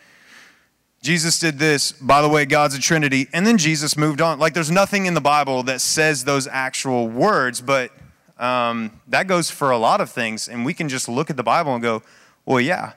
Jesus 1.03 1.39
did 1.39 1.59
this. 1.59 1.93
By 1.93 2.23
the 2.23 2.29
way, 2.29 2.47
God's 2.47 2.75
a 2.75 2.81
Trinity, 2.81 3.29
and 3.33 3.47
then 3.47 3.59
Jesus 3.59 3.97
moved 3.97 4.21
on. 4.21 4.39
Like 4.39 4.55
there's 4.55 4.71
nothing 4.71 5.07
in 5.07 5.15
the 5.15 5.21
Bible 5.21 5.63
that 5.65 5.81
says 5.81 6.25
those 6.25 6.47
actual 6.47 7.09
words, 7.09 7.61
but 7.61 7.93
um, 8.39 9.01
that 9.09 9.27
goes 9.27 9.51
for 9.51 9.71
a 9.71 9.77
lot 9.77 10.01
of 10.01 10.11
things, 10.11 10.49
and 10.49 10.65
we 10.65 10.75
can 10.75 10.89
just 10.89 11.09
look 11.09 11.31
at 11.31 11.37
the 11.37 11.43
Bible 11.43 11.75
and 11.75 11.83
go, 11.83 12.03
well, 12.47 12.61
yeah, 12.61 12.95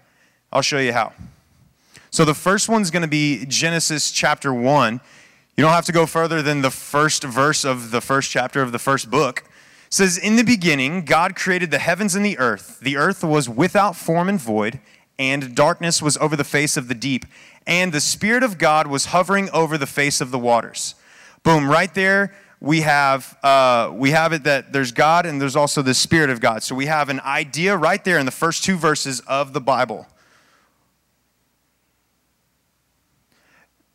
I'll 0.52 0.62
show 0.62 0.80
you 0.80 0.94
how. 0.94 1.14
So 2.10 2.26
the 2.26 2.34
first 2.34 2.70
one's 2.70 2.90
going 2.90 3.02
to 3.02 3.10
be 3.10 3.46
Genesis 3.46 4.10
chapter 4.10 4.54
1. 4.54 5.02
You 5.58 5.62
don't 5.62 5.74
have 5.74 5.86
to 5.86 5.92
go 5.92 6.06
further 6.06 6.42
than 6.42 6.62
the 6.62 6.72
first 6.72 7.24
verse 7.24 7.66
of 7.66 7.92
the 7.92 8.02
first 8.02 8.32
chapter 8.32 8.62
of 8.62 8.72
the 8.72 8.80
first 8.80 9.12
book. 9.12 9.44
Says, 9.90 10.18
In 10.18 10.36
the 10.36 10.44
beginning, 10.44 11.06
God 11.06 11.36
created 11.36 11.72
the 11.72 11.80
heavens 11.80 12.16
and 12.16 12.26
the 12.26 12.38
earth. 12.38 12.80
The 12.80 12.98
earth 12.98 13.24
was 13.24 13.48
without 13.48 13.96
form 13.96 14.30
and 14.30 14.40
void, 14.40 14.80
and 15.18 15.56
darkness 15.56 16.02
was 16.02 16.18
over 16.18 16.36
the 16.36 16.44
face 16.44 16.78
of 16.78 16.88
the 16.88 16.96
deep, 16.96 17.26
and 17.66 17.92
the 17.92 18.02
Spirit 18.02 18.44
of 18.44 18.58
God 18.58 18.88
was 18.88 19.08
hovering 19.08 19.50
over 19.52 19.78
the 19.78 19.88
face 19.88 20.22
of 20.22 20.32
the 20.32 20.40
waters. 20.40 20.96
Boom, 21.44 21.70
right 21.70 21.94
there 21.94 22.34
we 22.60 22.82
have, 22.82 23.38
uh, 23.44 23.92
we 23.94 24.12
have 24.12 24.34
it 24.34 24.44
that 24.44 24.74
there's 24.74 24.92
God 24.92 25.26
and 25.26 25.40
there's 25.40 25.56
also 25.56 25.82
the 25.82 25.94
Spirit 25.94 26.30
of 26.30 26.40
God. 26.40 26.64
So 26.64 26.76
we 26.76 26.88
have 26.88 27.10
an 27.10 27.20
idea 27.22 27.78
right 27.78 28.04
there 28.04 28.18
in 28.18 28.26
the 28.26 28.32
first 28.32 28.64
two 28.64 28.78
verses 28.78 29.20
of 29.22 29.54
the 29.54 29.62
Bible. 29.62 30.08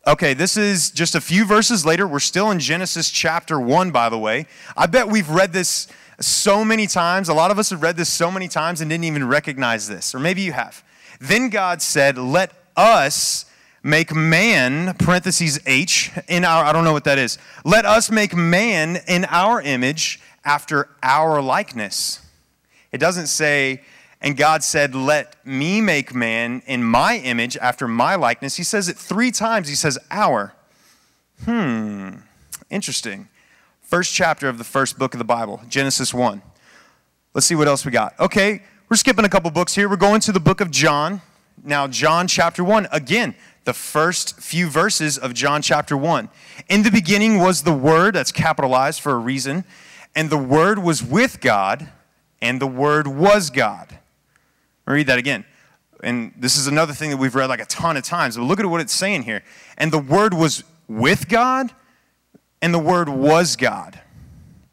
Okay, 0.05 0.33
this 0.33 0.57
is 0.57 0.91
just 0.91 1.15
a 1.15 1.21
few 1.21 1.45
verses 1.45 1.85
later. 1.85 2.05
We're 2.05 2.19
still 2.19 2.51
in 2.51 2.59
Genesis 2.59 3.09
chapter 3.09 3.57
1, 3.57 3.91
by 3.91 4.09
the 4.09 4.17
way. 4.17 4.47
I 4.75 4.85
bet 4.85 5.07
we've 5.07 5.29
read 5.29 5.53
this 5.53 5.87
so 6.19 6.65
many 6.65 6.87
times. 6.87 7.29
A 7.29 7.33
lot 7.33 7.51
of 7.51 7.59
us 7.59 7.69
have 7.69 7.81
read 7.81 7.95
this 7.95 8.09
so 8.09 8.29
many 8.29 8.49
times 8.49 8.81
and 8.81 8.89
didn't 8.89 9.05
even 9.05 9.25
recognize 9.25 9.87
this. 9.87 10.13
Or 10.13 10.19
maybe 10.19 10.41
you 10.41 10.51
have. 10.51 10.83
Then 11.21 11.47
God 11.47 11.81
said, 11.81 12.17
Let 12.17 12.51
us 12.75 13.45
make 13.81 14.13
man, 14.13 14.93
parentheses 14.95 15.61
H, 15.65 16.11
in 16.27 16.43
our, 16.43 16.65
I 16.65 16.73
don't 16.73 16.83
know 16.83 16.91
what 16.91 17.05
that 17.05 17.17
is. 17.17 17.37
Let 17.63 17.85
us 17.85 18.11
make 18.11 18.35
man 18.35 18.97
in 19.07 19.23
our 19.29 19.61
image 19.61 20.19
after 20.43 20.89
our 21.01 21.41
likeness. 21.41 22.19
It 22.91 22.97
doesn't 22.97 23.27
say, 23.27 23.81
and 24.23 24.37
God 24.37 24.63
said, 24.63 24.95
Let 24.95 25.45
me 25.45 25.81
make 25.81 26.15
man 26.15 26.63
in 26.65 26.83
my 26.83 27.17
image 27.17 27.57
after 27.57 27.87
my 27.87 28.15
likeness. 28.15 28.55
He 28.55 28.63
says 28.63 28.87
it 28.87 28.97
three 28.97 29.31
times. 29.31 29.67
He 29.67 29.75
says, 29.75 29.99
Our. 30.09 30.55
Hmm, 31.43 32.15
interesting. 32.69 33.27
First 33.81 34.13
chapter 34.13 34.47
of 34.47 34.57
the 34.57 34.63
first 34.63 34.97
book 34.97 35.13
of 35.13 35.17
the 35.17 35.25
Bible, 35.25 35.61
Genesis 35.67 36.13
1. 36.13 36.41
Let's 37.33 37.45
see 37.45 37.55
what 37.55 37.67
else 37.67 37.85
we 37.85 37.91
got. 37.91 38.17
Okay, 38.19 38.63
we're 38.89 38.95
skipping 38.95 39.25
a 39.25 39.29
couple 39.29 39.51
books 39.51 39.75
here. 39.75 39.89
We're 39.89 39.97
going 39.97 40.21
to 40.21 40.31
the 40.31 40.39
book 40.39 40.61
of 40.61 40.71
John. 40.71 41.21
Now, 41.61 41.87
John 41.87 42.27
chapter 42.27 42.63
1. 42.63 42.87
Again, 42.91 43.35
the 43.65 43.73
first 43.73 44.39
few 44.39 44.69
verses 44.69 45.17
of 45.17 45.33
John 45.33 45.61
chapter 45.61 45.97
1. 45.97 46.29
In 46.69 46.83
the 46.83 46.91
beginning 46.91 47.39
was 47.39 47.63
the 47.63 47.73
Word, 47.73 48.15
that's 48.15 48.31
capitalized 48.31 49.01
for 49.01 49.11
a 49.11 49.17
reason, 49.17 49.65
and 50.15 50.29
the 50.29 50.37
Word 50.37 50.79
was 50.79 51.03
with 51.03 51.41
God, 51.41 51.89
and 52.41 52.61
the 52.61 52.67
Word 52.67 53.07
was 53.07 53.49
God. 53.49 53.99
Read 54.85 55.07
that 55.07 55.17
again. 55.17 55.45
And 56.03 56.33
this 56.37 56.57
is 56.57 56.67
another 56.67 56.93
thing 56.93 57.11
that 57.11 57.17
we've 57.17 57.35
read 57.35 57.47
like 57.47 57.61
a 57.61 57.65
ton 57.65 57.95
of 57.95 58.03
times, 58.03 58.35
but 58.35 58.43
look 58.43 58.59
at 58.59 58.65
what 58.65 58.81
it's 58.81 58.93
saying 58.93 59.23
here. 59.23 59.43
And 59.77 59.91
the 59.91 59.99
Word 59.99 60.33
was 60.33 60.63
with 60.87 61.29
God, 61.29 61.71
and 62.61 62.73
the 62.73 62.79
Word 62.79 63.07
was 63.07 63.55
God. 63.55 63.99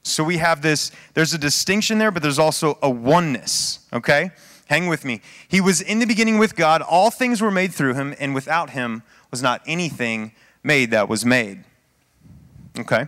So 0.02 0.24
we 0.24 0.38
have 0.38 0.62
this, 0.62 0.90
there's 1.14 1.34
a 1.34 1.38
distinction 1.38 1.98
there, 1.98 2.10
but 2.10 2.22
there's 2.22 2.38
also 2.38 2.78
a 2.82 2.90
oneness, 2.90 3.86
okay? 3.92 4.30
Hang 4.66 4.86
with 4.86 5.04
me. 5.04 5.20
He 5.46 5.60
was 5.60 5.80
in 5.80 5.98
the 5.98 6.06
beginning 6.06 6.38
with 6.38 6.56
God. 6.56 6.82
All 6.82 7.10
things 7.10 7.40
were 7.40 7.50
made 7.50 7.72
through 7.72 7.94
him, 7.94 8.14
and 8.18 8.34
without 8.34 8.70
him 8.70 9.02
was 9.30 9.42
not 9.42 9.62
anything 9.66 10.32
made 10.62 10.90
that 10.90 11.08
was 11.08 11.24
made. 11.24 11.64
Okay? 12.78 13.06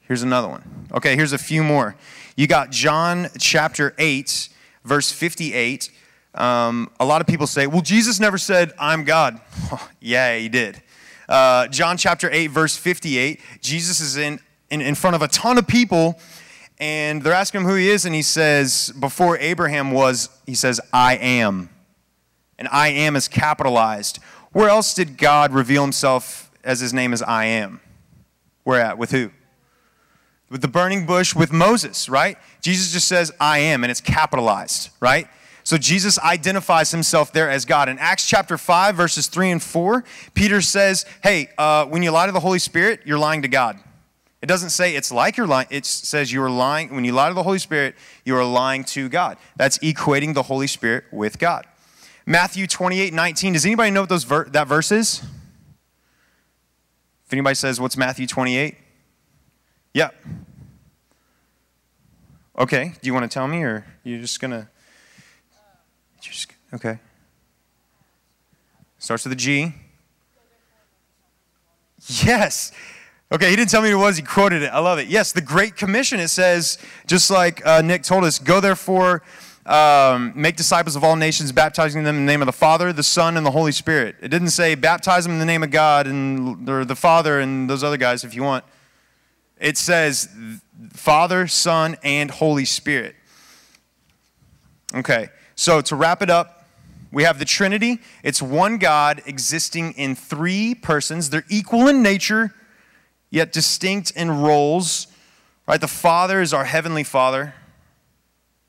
Here's 0.00 0.22
another 0.22 0.48
one. 0.48 0.88
Okay, 0.92 1.16
here's 1.16 1.32
a 1.32 1.38
few 1.38 1.64
more. 1.64 1.96
You 2.36 2.46
got 2.46 2.70
John 2.70 3.28
chapter 3.38 3.94
8, 3.98 4.48
verse 4.84 5.10
58. 5.10 5.90
Um, 6.34 6.90
a 6.98 7.04
lot 7.04 7.20
of 7.20 7.26
people 7.26 7.46
say, 7.46 7.66
well, 7.66 7.82
Jesus 7.82 8.20
never 8.20 8.38
said, 8.38 8.72
I'm 8.78 9.04
God. 9.04 9.40
yeah, 10.00 10.36
he 10.36 10.48
did. 10.48 10.82
Uh, 11.28 11.68
John 11.68 11.96
chapter 11.96 12.28
8, 12.30 12.48
verse 12.48 12.76
58. 12.76 13.40
Jesus 13.60 14.00
is 14.00 14.16
in, 14.16 14.40
in, 14.70 14.80
in 14.80 14.94
front 14.94 15.16
of 15.16 15.22
a 15.22 15.28
ton 15.28 15.58
of 15.58 15.66
people 15.66 16.18
and 16.78 17.22
they're 17.22 17.32
asking 17.32 17.62
him 17.62 17.66
who 17.68 17.74
he 17.74 17.88
is, 17.88 18.04
and 18.04 18.14
he 18.14 18.22
says, 18.22 18.92
Before 18.98 19.38
Abraham 19.38 19.92
was, 19.92 20.28
he 20.46 20.54
says, 20.54 20.80
I 20.92 21.16
am. 21.16 21.70
And 22.58 22.68
I 22.70 22.88
am 22.88 23.16
is 23.16 23.28
capitalized. 23.28 24.18
Where 24.52 24.68
else 24.68 24.94
did 24.94 25.16
God 25.16 25.52
reveal 25.52 25.82
himself 25.82 26.50
as 26.62 26.80
his 26.80 26.92
name 26.92 27.12
is 27.12 27.22
I 27.22 27.46
am? 27.46 27.80
Where 28.64 28.80
at? 28.80 28.98
With 28.98 29.10
who? 29.10 29.30
With 30.50 30.60
the 30.60 30.68
burning 30.68 31.06
bush 31.06 31.34
with 31.34 31.52
Moses, 31.52 32.08
right? 32.08 32.38
Jesus 32.60 32.92
just 32.92 33.08
says, 33.08 33.32
I 33.40 33.58
am, 33.58 33.82
and 33.82 33.90
it's 33.90 34.00
capitalized, 34.00 34.90
right? 35.00 35.28
So 35.64 35.78
Jesus 35.78 36.18
identifies 36.18 36.90
himself 36.90 37.32
there 37.32 37.50
as 37.50 37.64
God. 37.64 37.88
In 37.88 37.98
Acts 37.98 38.26
chapter 38.26 38.58
5, 38.58 38.94
verses 38.94 39.26
3 39.28 39.50
and 39.50 39.62
4, 39.62 40.04
Peter 40.34 40.60
says, 40.60 41.06
Hey, 41.22 41.48
uh, 41.56 41.86
when 41.86 42.02
you 42.02 42.10
lie 42.10 42.26
to 42.26 42.32
the 42.32 42.40
Holy 42.40 42.58
Spirit, 42.58 43.00
you're 43.06 43.18
lying 43.18 43.40
to 43.42 43.48
God. 43.48 43.80
It 44.42 44.46
doesn't 44.46 44.70
say 44.70 44.94
it's 44.94 45.10
like 45.10 45.38
you're 45.38 45.46
lying. 45.46 45.68
It 45.70 45.86
says 45.86 46.30
you 46.30 46.42
are 46.42 46.50
lying. 46.50 46.94
When 46.94 47.06
you 47.06 47.12
lie 47.12 47.28
to 47.28 47.34
the 47.34 47.42
Holy 47.42 47.58
Spirit, 47.58 47.94
you 48.26 48.36
are 48.36 48.44
lying 48.44 48.84
to 48.84 49.08
God. 49.08 49.38
That's 49.56 49.78
equating 49.78 50.34
the 50.34 50.42
Holy 50.42 50.66
Spirit 50.66 51.04
with 51.10 51.38
God. 51.38 51.66
Matthew 52.26 52.66
28, 52.66 53.14
19. 53.14 53.54
Does 53.54 53.64
anybody 53.64 53.90
know 53.90 54.02
what 54.02 54.10
those 54.10 54.24
ver- 54.24 54.44
that 54.50 54.68
verse 54.68 54.92
is? 54.92 55.22
If 57.24 57.32
anybody 57.32 57.54
says, 57.54 57.80
What's 57.80 57.96
Matthew 57.96 58.26
28? 58.26 58.76
Yeah. 59.94 60.10
Okay. 62.58 62.92
Do 63.00 63.06
you 63.06 63.14
want 63.14 63.30
to 63.30 63.32
tell 63.32 63.48
me, 63.48 63.62
or 63.62 63.86
you're 64.02 64.20
just 64.20 64.40
going 64.40 64.50
to. 64.50 64.68
Just, 66.20 66.52
okay. 66.74 66.98
Starts 68.98 69.24
with 69.24 69.32
a 69.32 69.36
G. 69.36 69.72
Yes. 72.24 72.72
Okay, 73.32 73.50
he 73.50 73.56
didn't 73.56 73.70
tell 73.70 73.82
me 73.82 73.90
who 73.90 73.98
it 73.98 74.00
was. 74.00 74.16
He 74.16 74.22
quoted 74.22 74.62
it. 74.62 74.66
I 74.66 74.78
love 74.78 74.98
it. 74.98 75.08
Yes, 75.08 75.32
the 75.32 75.40
Great 75.40 75.76
Commission, 75.76 76.20
it 76.20 76.28
says, 76.28 76.78
just 77.06 77.30
like 77.30 77.66
uh, 77.66 77.80
Nick 77.82 78.02
told 78.02 78.24
us, 78.24 78.38
go 78.38 78.60
therefore, 78.60 79.22
um, 79.66 80.32
make 80.36 80.56
disciples 80.56 80.94
of 80.94 81.02
all 81.02 81.16
nations, 81.16 81.50
baptizing 81.50 82.04
them 82.04 82.16
in 82.16 82.26
the 82.26 82.32
name 82.32 82.42
of 82.42 82.46
the 82.46 82.52
Father, 82.52 82.92
the 82.92 83.02
Son, 83.02 83.36
and 83.36 83.46
the 83.46 83.50
Holy 83.50 83.72
Spirit. 83.72 84.16
It 84.20 84.28
didn't 84.28 84.50
say 84.50 84.74
baptize 84.74 85.24
them 85.24 85.32
in 85.32 85.38
the 85.38 85.46
name 85.46 85.62
of 85.62 85.70
God 85.70 86.06
and 86.06 86.68
or 86.68 86.84
the 86.84 86.94
Father 86.94 87.40
and 87.40 87.68
those 87.68 87.82
other 87.82 87.96
guys 87.96 88.24
if 88.24 88.34
you 88.34 88.42
want. 88.42 88.64
It 89.58 89.78
says 89.78 90.28
Father, 90.92 91.46
Son, 91.46 91.96
and 92.02 92.30
Holy 92.30 92.64
Spirit. 92.64 93.14
Okay, 94.94 95.28
so 95.54 95.80
to 95.80 95.96
wrap 95.96 96.22
it 96.22 96.30
up, 96.30 96.64
we 97.10 97.22
have 97.22 97.38
the 97.38 97.44
Trinity. 97.44 98.00
It's 98.24 98.42
one 98.42 98.78
God 98.78 99.22
existing 99.24 99.92
in 99.92 100.16
three 100.16 100.74
persons. 100.74 101.30
They're 101.30 101.44
equal 101.48 101.86
in 101.86 102.02
nature, 102.02 102.52
yet 103.30 103.52
distinct 103.52 104.10
in 104.12 104.30
roles. 104.30 105.06
Right? 105.66 105.80
The 105.80 105.88
Father 105.88 106.40
is 106.40 106.52
our 106.52 106.64
heavenly 106.64 107.04
Father. 107.04 107.54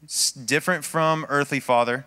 It's 0.04 0.32
different 0.32 0.86
from 0.86 1.25
earthly 1.27 1.60
Father. 1.60 2.06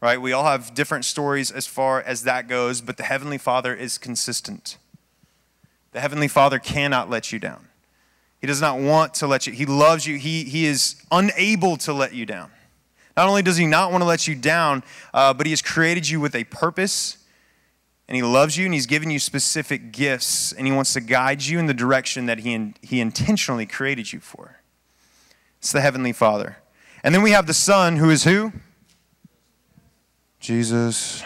Right? 0.00 0.20
We 0.20 0.32
all 0.32 0.44
have 0.44 0.74
different 0.74 1.04
stories 1.04 1.50
as 1.50 1.66
far 1.66 2.00
as 2.00 2.22
that 2.22 2.46
goes, 2.46 2.80
but 2.80 2.96
the 2.96 3.02
heavenly 3.02 3.38
Father 3.38 3.74
is 3.74 3.98
consistent. 3.98 4.78
The 5.92 6.00
heavenly 6.00 6.28
Father 6.28 6.60
cannot 6.60 7.10
let 7.10 7.32
you 7.32 7.40
down. 7.40 7.66
He 8.40 8.46
does 8.46 8.60
not 8.60 8.78
want 8.78 9.14
to 9.14 9.26
let 9.26 9.46
you. 9.46 9.52
He 9.52 9.66
loves 9.66 10.06
you. 10.06 10.16
He, 10.16 10.44
he 10.44 10.66
is 10.66 10.96
unable 11.10 11.76
to 11.78 11.92
let 11.92 12.14
you 12.14 12.24
down. 12.24 12.50
Not 13.16 13.28
only 13.28 13.42
does 13.42 13.58
he 13.58 13.66
not 13.66 13.90
want 13.90 14.02
to 14.02 14.06
let 14.06 14.26
you 14.26 14.34
down, 14.34 14.82
uh, 15.12 15.34
but 15.34 15.46
he 15.46 15.52
has 15.52 15.60
created 15.60 16.08
you 16.08 16.20
with 16.20 16.34
a 16.34 16.44
purpose, 16.44 17.18
and 18.08 18.16
he 18.16 18.22
loves 18.22 18.56
you, 18.56 18.64
and 18.64 18.72
he's 18.72 18.86
given 18.86 19.10
you 19.10 19.18
specific 19.18 19.92
gifts, 19.92 20.52
and 20.52 20.66
he 20.66 20.72
wants 20.72 20.94
to 20.94 21.00
guide 21.00 21.42
you 21.42 21.58
in 21.58 21.66
the 21.66 21.74
direction 21.74 22.26
that 22.26 22.38
he, 22.38 22.54
in, 22.54 22.74
he 22.80 23.00
intentionally 23.00 23.66
created 23.66 24.12
you 24.12 24.20
for. 24.20 24.60
It's 25.58 25.72
the 25.72 25.82
Heavenly 25.82 26.12
Father. 26.12 26.56
And 27.04 27.14
then 27.14 27.20
we 27.20 27.32
have 27.32 27.46
the 27.46 27.54
Son, 27.54 27.96
who 27.96 28.08
is 28.08 28.24
who? 28.24 28.52
Jesus. 30.38 31.22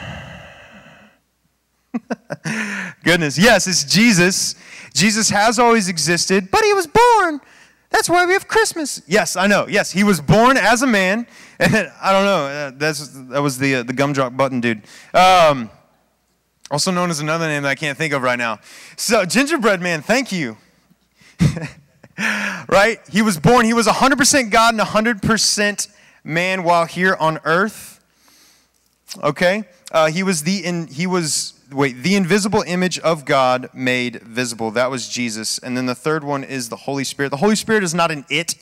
Goodness. 3.05 3.39
Yes, 3.39 3.69
it's 3.69 3.85
Jesus. 3.85 4.57
Jesus 4.95 5.29
has 5.31 5.59
always 5.59 5.89
existed, 5.89 6.51
but 6.51 6.63
he 6.63 6.73
was 6.73 6.87
born. 6.87 7.41
That's 7.91 8.09
why 8.09 8.27
we 8.27 8.33
have 8.33 8.49
Christmas. 8.49 9.03
Yes, 9.07 9.37
I 9.37 9.47
know. 9.47 9.67
Yes, 9.69 9.93
he 9.93 10.03
was 10.03 10.21
born 10.21 10.57
as 10.57 10.83
a 10.83 10.87
man. 10.87 11.27
And 11.61 11.73
I 12.03 12.13
don't 12.13 12.25
know. 12.25 12.47
Uh, 12.47 12.73
that's, 12.75 13.07
that 13.29 13.41
was 13.41 13.59
the, 13.59 13.77
uh, 13.77 13.83
the 13.85 13.93
gumdrop 13.93 14.37
button 14.37 14.61
dude. 14.61 14.83
Um, 15.15 15.71
also 16.69 16.91
known 16.91 17.11
as 17.11 17.21
another 17.21 17.47
name 17.47 17.63
that 17.63 17.69
I 17.69 17.77
can't 17.77 17.97
think 17.97 18.13
of 18.13 18.23
right 18.23 18.39
now. 18.39 18.59
So, 18.97 19.25
Gingerbread 19.25 19.81
Man, 19.81 20.03
thank 20.03 20.33
you. 20.33 20.57
right? 22.69 22.99
He 23.09 23.23
was 23.23 23.39
born, 23.39 23.67
he 23.67 23.73
was 23.73 23.87
100% 23.87 24.51
God 24.51 24.75
and 24.75 24.83
100% 24.83 25.89
man 26.25 26.65
while 26.65 26.87
here 26.87 27.15
on 27.15 27.39
earth. 27.45 28.01
Okay? 29.23 29.63
Uh, 29.93 30.11
he 30.11 30.25
was 30.25 30.43
the 30.43 30.65
in, 30.65 30.89
he 30.89 31.07
was 31.07 31.55
wait, 31.71 32.03
the 32.03 32.15
invisible 32.15 32.63
image 32.67 32.99
of 33.01 33.25
God 33.25 33.69
made 33.73 34.23
visible. 34.23 34.71
That 34.71 34.91
was 34.91 35.09
Jesus. 35.09 35.59
And 35.59 35.77
then 35.77 35.87
the 35.87 35.95
third 35.95 36.25
one 36.25 36.45
is 36.45 36.69
the 36.69 36.77
Holy 36.77 37.05
Spirit. 37.05 37.31
The 37.31 37.39
Holy 37.39 37.57
Spirit 37.57 37.85
is 37.85 37.95
not 37.95 38.11
an 38.11 38.25
it, 38.29 38.55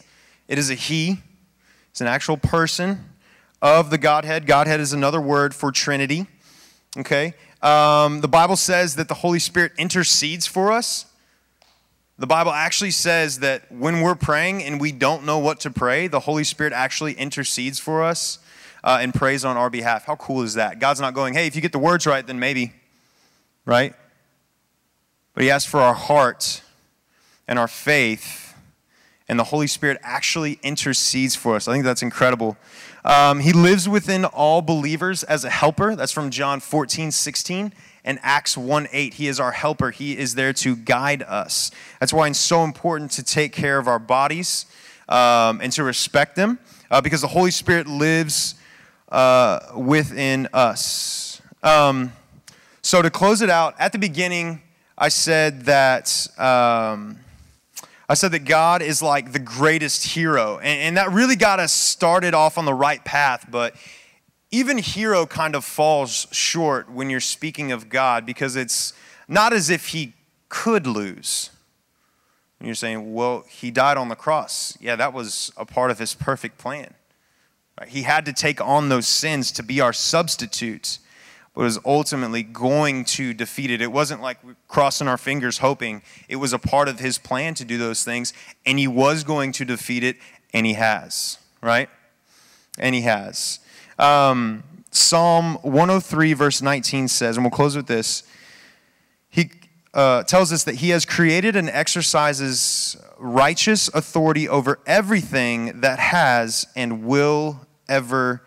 it 0.48 0.58
is 0.58 0.70
a 0.70 0.74
he. 0.74 1.18
It's 1.90 2.00
an 2.00 2.06
actual 2.06 2.38
person 2.38 3.04
of 3.60 3.90
the 3.90 3.98
Godhead. 3.98 4.46
Godhead 4.46 4.80
is 4.80 4.92
another 4.92 5.20
word 5.20 5.54
for 5.54 5.70
Trinity. 5.70 6.26
Okay? 6.96 7.34
Um, 7.60 8.22
the 8.22 8.28
Bible 8.28 8.56
says 8.56 8.96
that 8.96 9.08
the 9.08 9.14
Holy 9.14 9.38
Spirit 9.38 9.72
intercedes 9.76 10.46
for 10.46 10.72
us. 10.72 11.06
The 12.18 12.26
Bible 12.26 12.52
actually 12.52 12.90
says 12.92 13.40
that 13.40 13.70
when 13.70 14.00
we're 14.00 14.14
praying 14.14 14.62
and 14.62 14.80
we 14.80 14.92
don't 14.92 15.24
know 15.24 15.38
what 15.38 15.60
to 15.60 15.70
pray, 15.70 16.06
the 16.06 16.20
Holy 16.20 16.44
Spirit 16.44 16.72
actually 16.72 17.12
intercedes 17.14 17.78
for 17.78 18.02
us 18.02 18.38
uh, 18.84 18.98
and 19.00 19.14
prays 19.14 19.44
on 19.44 19.56
our 19.56 19.70
behalf. 19.70 20.04
How 20.04 20.16
cool 20.16 20.42
is 20.42 20.54
that? 20.54 20.78
God's 20.78 21.00
not 21.00 21.14
going, 21.14 21.34
hey, 21.34 21.46
if 21.46 21.54
you 21.56 21.62
get 21.62 21.72
the 21.72 21.78
words 21.78 22.06
right, 22.06 22.26
then 22.26 22.38
maybe 22.38 22.72
right? 23.64 23.94
But 25.34 25.44
he 25.44 25.50
asks 25.50 25.70
for 25.70 25.80
our 25.80 25.94
heart 25.94 26.62
and 27.48 27.58
our 27.58 27.68
faith, 27.68 28.54
and 29.28 29.38
the 29.38 29.44
Holy 29.44 29.66
Spirit 29.66 29.98
actually 30.02 30.58
intercedes 30.62 31.34
for 31.34 31.56
us. 31.56 31.68
I 31.68 31.72
think 31.72 31.84
that's 31.84 32.02
incredible. 32.02 32.56
Um, 33.04 33.40
he 33.40 33.52
lives 33.52 33.88
within 33.88 34.24
all 34.24 34.62
believers 34.62 35.22
as 35.24 35.44
a 35.44 35.50
helper. 35.50 35.96
That's 35.96 36.12
from 36.12 36.30
John 36.30 36.60
14, 36.60 37.10
16 37.10 37.72
and 38.04 38.18
Acts 38.22 38.56
1 38.56 38.88
8. 38.92 39.14
He 39.14 39.28
is 39.28 39.40
our 39.40 39.52
helper, 39.52 39.90
He 39.90 40.16
is 40.16 40.34
there 40.34 40.52
to 40.54 40.76
guide 40.76 41.22
us. 41.22 41.70
That's 42.00 42.12
why 42.12 42.28
it's 42.28 42.38
so 42.38 42.64
important 42.64 43.10
to 43.12 43.22
take 43.22 43.52
care 43.52 43.78
of 43.78 43.88
our 43.88 43.98
bodies 43.98 44.66
um, 45.08 45.60
and 45.60 45.72
to 45.72 45.84
respect 45.84 46.36
them 46.36 46.58
uh, 46.90 47.00
because 47.00 47.20
the 47.20 47.28
Holy 47.28 47.50
Spirit 47.50 47.86
lives 47.86 48.54
uh, 49.10 49.60
within 49.76 50.48
us. 50.52 51.40
Um, 51.62 52.12
so, 52.82 53.00
to 53.00 53.10
close 53.10 53.42
it 53.42 53.50
out, 53.50 53.74
at 53.78 53.92
the 53.92 53.98
beginning, 53.98 54.60
I 54.98 55.08
said 55.08 55.62
that. 55.62 56.26
Um, 56.38 57.18
I 58.08 58.14
said 58.14 58.32
that 58.32 58.44
God 58.44 58.82
is 58.82 59.00
like 59.00 59.32
the 59.32 59.38
greatest 59.38 60.04
hero. 60.04 60.58
And, 60.58 60.80
and, 60.80 60.96
that 60.98 61.12
really 61.12 61.36
got 61.36 61.60
us 61.60 61.72
started 61.72 62.34
off 62.34 62.58
on 62.58 62.66
the 62.66 62.74
right 62.74 63.02
path. 63.02 63.46
But 63.50 63.74
even 64.50 64.76
hero 64.76 65.24
kind 65.24 65.54
of 65.54 65.64
falls 65.64 66.26
short 66.30 66.90
when 66.90 67.08
you're 67.08 67.20
speaking 67.20 67.72
of 67.72 67.88
God 67.88 68.26
because 68.26 68.54
it's 68.54 68.92
not 69.28 69.54
as 69.54 69.70
if 69.70 69.88
he 69.88 70.12
could 70.50 70.86
lose. 70.86 71.48
And 72.60 72.66
you're 72.66 72.74
saying, 72.74 73.14
well, 73.14 73.44
he 73.48 73.70
died 73.70 73.96
on 73.96 74.08
the 74.08 74.14
cross. 74.14 74.76
Yeah, 74.78 74.96
that 74.96 75.14
was 75.14 75.50
a 75.56 75.64
part 75.64 75.90
of 75.90 75.98
his 75.98 76.12
perfect 76.12 76.58
plan. 76.58 76.92
Right? 77.80 77.88
He 77.88 78.02
had 78.02 78.26
to 78.26 78.32
take 78.34 78.60
on 78.60 78.90
those 78.90 79.08
sins 79.08 79.52
to 79.52 79.62
be 79.62 79.80
our 79.80 79.94
substitute 79.94 80.98
but 81.54 81.62
was 81.62 81.78
ultimately 81.84 82.42
going 82.42 83.04
to 83.04 83.34
defeat 83.34 83.70
it. 83.70 83.82
It 83.82 83.92
wasn't 83.92 84.22
like 84.22 84.38
crossing 84.68 85.08
our 85.08 85.18
fingers 85.18 85.58
hoping. 85.58 86.02
It 86.28 86.36
was 86.36 86.52
a 86.52 86.58
part 86.58 86.88
of 86.88 86.98
his 86.98 87.18
plan 87.18 87.54
to 87.54 87.64
do 87.64 87.76
those 87.76 88.04
things, 88.04 88.32
and 88.64 88.78
he 88.78 88.88
was 88.88 89.22
going 89.22 89.52
to 89.52 89.64
defeat 89.64 90.02
it, 90.02 90.16
and 90.54 90.64
he 90.64 90.74
has, 90.74 91.38
right? 91.60 91.88
And 92.78 92.94
he 92.94 93.02
has. 93.02 93.60
Um, 93.98 94.62
Psalm 94.90 95.56
103, 95.62 96.32
verse 96.32 96.62
19 96.62 97.08
says, 97.08 97.36
and 97.36 97.44
we'll 97.44 97.50
close 97.50 97.76
with 97.76 97.86
this. 97.86 98.22
He 99.28 99.50
uh, 99.94 100.22
tells 100.24 100.52
us 100.52 100.64
that 100.64 100.76
he 100.76 100.90
has 100.90 101.04
created 101.04 101.54
and 101.56 101.68
exercises 101.68 102.96
righteous 103.18 103.88
authority 103.88 104.48
over 104.48 104.78
everything 104.86 105.80
that 105.80 105.98
has 105.98 106.66
and 106.74 107.04
will 107.04 107.66
ever 107.88 108.42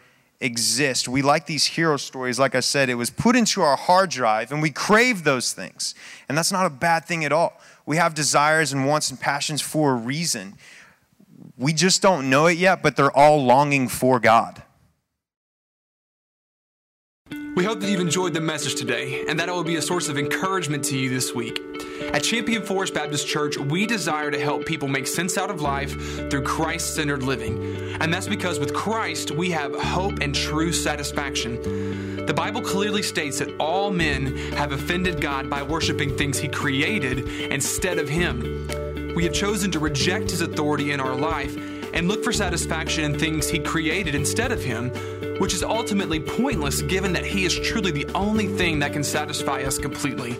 exist. 0.46 1.08
We 1.08 1.22
like 1.22 1.46
these 1.46 1.66
hero 1.66 1.98
stories. 1.98 2.40
Like 2.40 2.56
I 2.56 2.60
said, 2.60 2.90
it 2.90 2.96
was 2.96 3.10
put 3.10 3.36
into 3.36 3.62
our 3.62 3.76
hard 3.76 4.10
drive 4.10 4.52
and 4.52 4.62
we 4.62 4.70
crave 4.70 5.24
those 5.24 5.52
things. 5.54 5.96
And 6.30 6.38
that's 6.38 6.52
not 6.52 6.66
a 6.66 6.70
bad 6.70 7.06
thing 7.06 7.26
at 7.26 7.32
all. 7.32 7.60
We 7.86 7.98
have 7.98 8.14
desires 8.14 8.72
and 8.72 8.86
wants 8.86 9.10
and 9.10 9.20
passions 9.20 9.62
for 9.62 9.92
a 9.92 9.96
reason. 9.96 10.56
We 11.58 11.74
just 11.74 12.02
don't 12.02 12.30
know 12.30 12.48
it 12.48 12.58
yet, 12.58 12.82
but 12.82 12.96
they're 12.96 13.16
all 13.16 13.44
longing 13.44 13.88
for 13.88 14.20
God. 14.20 14.64
We 17.56 17.64
hope 17.64 17.80
that 17.80 17.90
you've 17.90 18.02
enjoyed 18.02 18.34
the 18.34 18.42
message 18.42 18.76
today 18.76 19.24
and 19.30 19.40
that 19.40 19.48
it 19.48 19.52
will 19.54 19.64
be 19.64 19.78
a 19.78 19.82
source 19.82 20.10
of 20.10 20.18
encouragement 20.18 20.84
to 20.86 20.98
you 20.98 21.10
this 21.10 21.34
week. 21.34 21.62
At 22.12 22.22
Champion 22.22 22.62
Forest 22.62 22.94
Baptist 22.94 23.26
Church, 23.26 23.58
we 23.58 23.86
desire 23.86 24.30
to 24.30 24.38
help 24.38 24.66
people 24.66 24.90
make 24.90 25.08
sense 25.08 25.38
out 25.38 25.50
of 25.50 25.62
life 25.62 26.30
through 26.30 26.44
Christ 26.44 26.96
centered 26.96 27.24
living. 27.24 27.78
And 28.02 28.14
that's 28.14 28.28
because 28.28 28.60
with 28.60 28.74
Christ, 28.74 29.32
we 29.32 29.52
have 29.52 29.74
hope 29.74 30.20
and 30.20 30.36
true 30.36 30.74
satisfaction. 30.74 32.26
The 32.26 32.34
Bible 32.34 32.60
clearly 32.60 33.02
states 33.02 33.40
that 33.40 33.56
all 33.58 33.90
men 33.90 34.36
have 34.56 34.74
offended 34.74 35.22
God 35.22 35.50
by 35.50 35.64
worshiping 35.64 36.18
things 36.18 36.38
He 36.38 36.50
created 36.50 37.20
instead 37.54 38.00
of 38.00 38.10
Him. 38.10 39.14
We 39.16 39.24
have 39.24 39.34
chosen 39.34 39.72
to 39.72 39.80
reject 39.80 40.32
His 40.32 40.42
authority 40.42 40.92
in 40.92 41.00
our 41.00 41.16
life 41.16 41.56
and 41.94 42.10
look 42.10 42.22
for 42.22 42.34
satisfaction 42.34 43.06
in 43.06 43.18
things 43.18 43.48
He 43.48 43.60
created 43.60 44.14
instead 44.14 44.52
of 44.52 44.62
Him, 44.62 44.92
which 45.40 45.54
is 45.54 45.64
ultimately 45.64 46.20
pointless 46.20 46.82
given 46.82 47.14
that 47.14 47.26
He 47.26 47.46
is 47.46 47.58
truly 47.60 47.92
the 47.92 48.08
only 48.14 48.48
thing 48.48 48.80
that 48.80 48.94
can 48.94 49.04
satisfy 49.04 49.64
us 49.64 49.78
completely. 49.78 50.34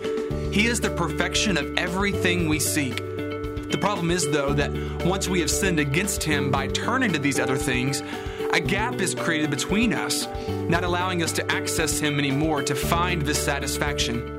He 0.52 0.66
is 0.66 0.80
the 0.80 0.90
perfection 0.90 1.56
of 1.56 1.76
everything 1.76 2.48
we 2.48 2.58
seek. 2.58 2.96
The 2.96 3.78
problem 3.80 4.10
is, 4.10 4.30
though, 4.30 4.52
that 4.54 4.72
once 5.04 5.28
we 5.28 5.40
have 5.40 5.50
sinned 5.50 5.78
against 5.78 6.22
Him 6.22 6.50
by 6.50 6.68
turning 6.68 7.12
to 7.12 7.18
these 7.18 7.38
other 7.38 7.56
things, 7.56 8.02
a 8.52 8.60
gap 8.60 9.00
is 9.00 9.14
created 9.14 9.50
between 9.50 9.92
us, 9.92 10.26
not 10.48 10.84
allowing 10.84 11.22
us 11.22 11.32
to 11.32 11.52
access 11.52 11.98
Him 11.98 12.18
anymore 12.18 12.62
to 12.62 12.74
find 12.74 13.22
this 13.22 13.44
satisfaction. 13.44 14.36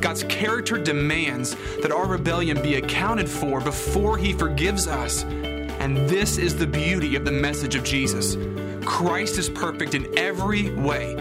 God's 0.00 0.22
character 0.24 0.78
demands 0.78 1.54
that 1.82 1.92
our 1.92 2.06
rebellion 2.06 2.62
be 2.62 2.76
accounted 2.76 3.28
for 3.28 3.60
before 3.60 4.16
He 4.16 4.32
forgives 4.32 4.86
us. 4.86 5.24
And 5.24 5.96
this 6.08 6.38
is 6.38 6.56
the 6.56 6.66
beauty 6.66 7.16
of 7.16 7.24
the 7.24 7.32
message 7.32 7.74
of 7.74 7.84
Jesus. 7.84 8.36
Christ 8.90 9.38
is 9.38 9.48
perfect 9.48 9.94
in 9.94 10.18
every 10.18 10.68
way. 10.70 11.14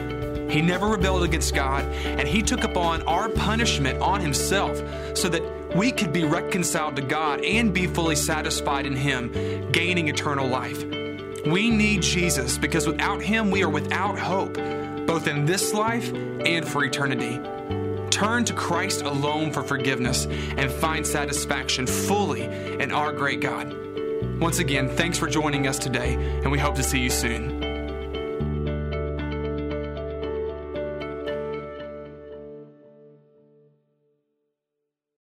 He 0.49 0.59
never 0.59 0.87
rebelled 0.87 1.23
against 1.23 1.53
God, 1.53 1.85
and 2.03 2.27
He 2.27 2.41
took 2.41 2.63
upon 2.63 3.03
our 3.03 3.29
punishment 3.29 4.01
on 4.01 4.19
Himself 4.19 4.81
so 5.15 5.29
that 5.29 5.77
we 5.77 5.91
could 5.91 6.11
be 6.11 6.23
reconciled 6.23 6.95
to 6.95 7.03
God 7.03 7.45
and 7.45 7.71
be 7.71 7.85
fully 7.85 8.15
satisfied 8.15 8.87
in 8.87 8.95
Him, 8.95 9.71
gaining 9.71 10.07
eternal 10.07 10.47
life. 10.47 10.83
We 11.45 11.69
need 11.69 12.01
Jesus 12.01 12.57
because 12.57 12.87
without 12.87 13.21
Him, 13.21 13.51
we 13.51 13.63
are 13.63 13.69
without 13.69 14.17
hope, 14.17 14.55
both 15.05 15.27
in 15.27 15.45
this 15.45 15.71
life 15.71 16.11
and 16.11 16.67
for 16.67 16.83
eternity. 16.83 17.39
Turn 18.09 18.43
to 18.45 18.53
Christ 18.53 19.03
alone 19.03 19.53
for 19.53 19.61
forgiveness 19.61 20.25
and 20.25 20.71
find 20.71 21.05
satisfaction 21.05 21.85
fully 21.85 22.43
in 22.43 22.91
our 22.91 23.13
great 23.13 23.41
God. 23.41 23.88
Once 24.39 24.59
again, 24.59 24.87
thanks 24.87 25.17
for 25.17 25.27
joining 25.27 25.67
us 25.67 25.77
today, 25.77 26.13
and 26.43 26.51
we 26.51 26.57
hope 26.57 26.75
to 26.75 26.83
see 26.83 26.99
you 26.99 27.09
soon. 27.09 27.68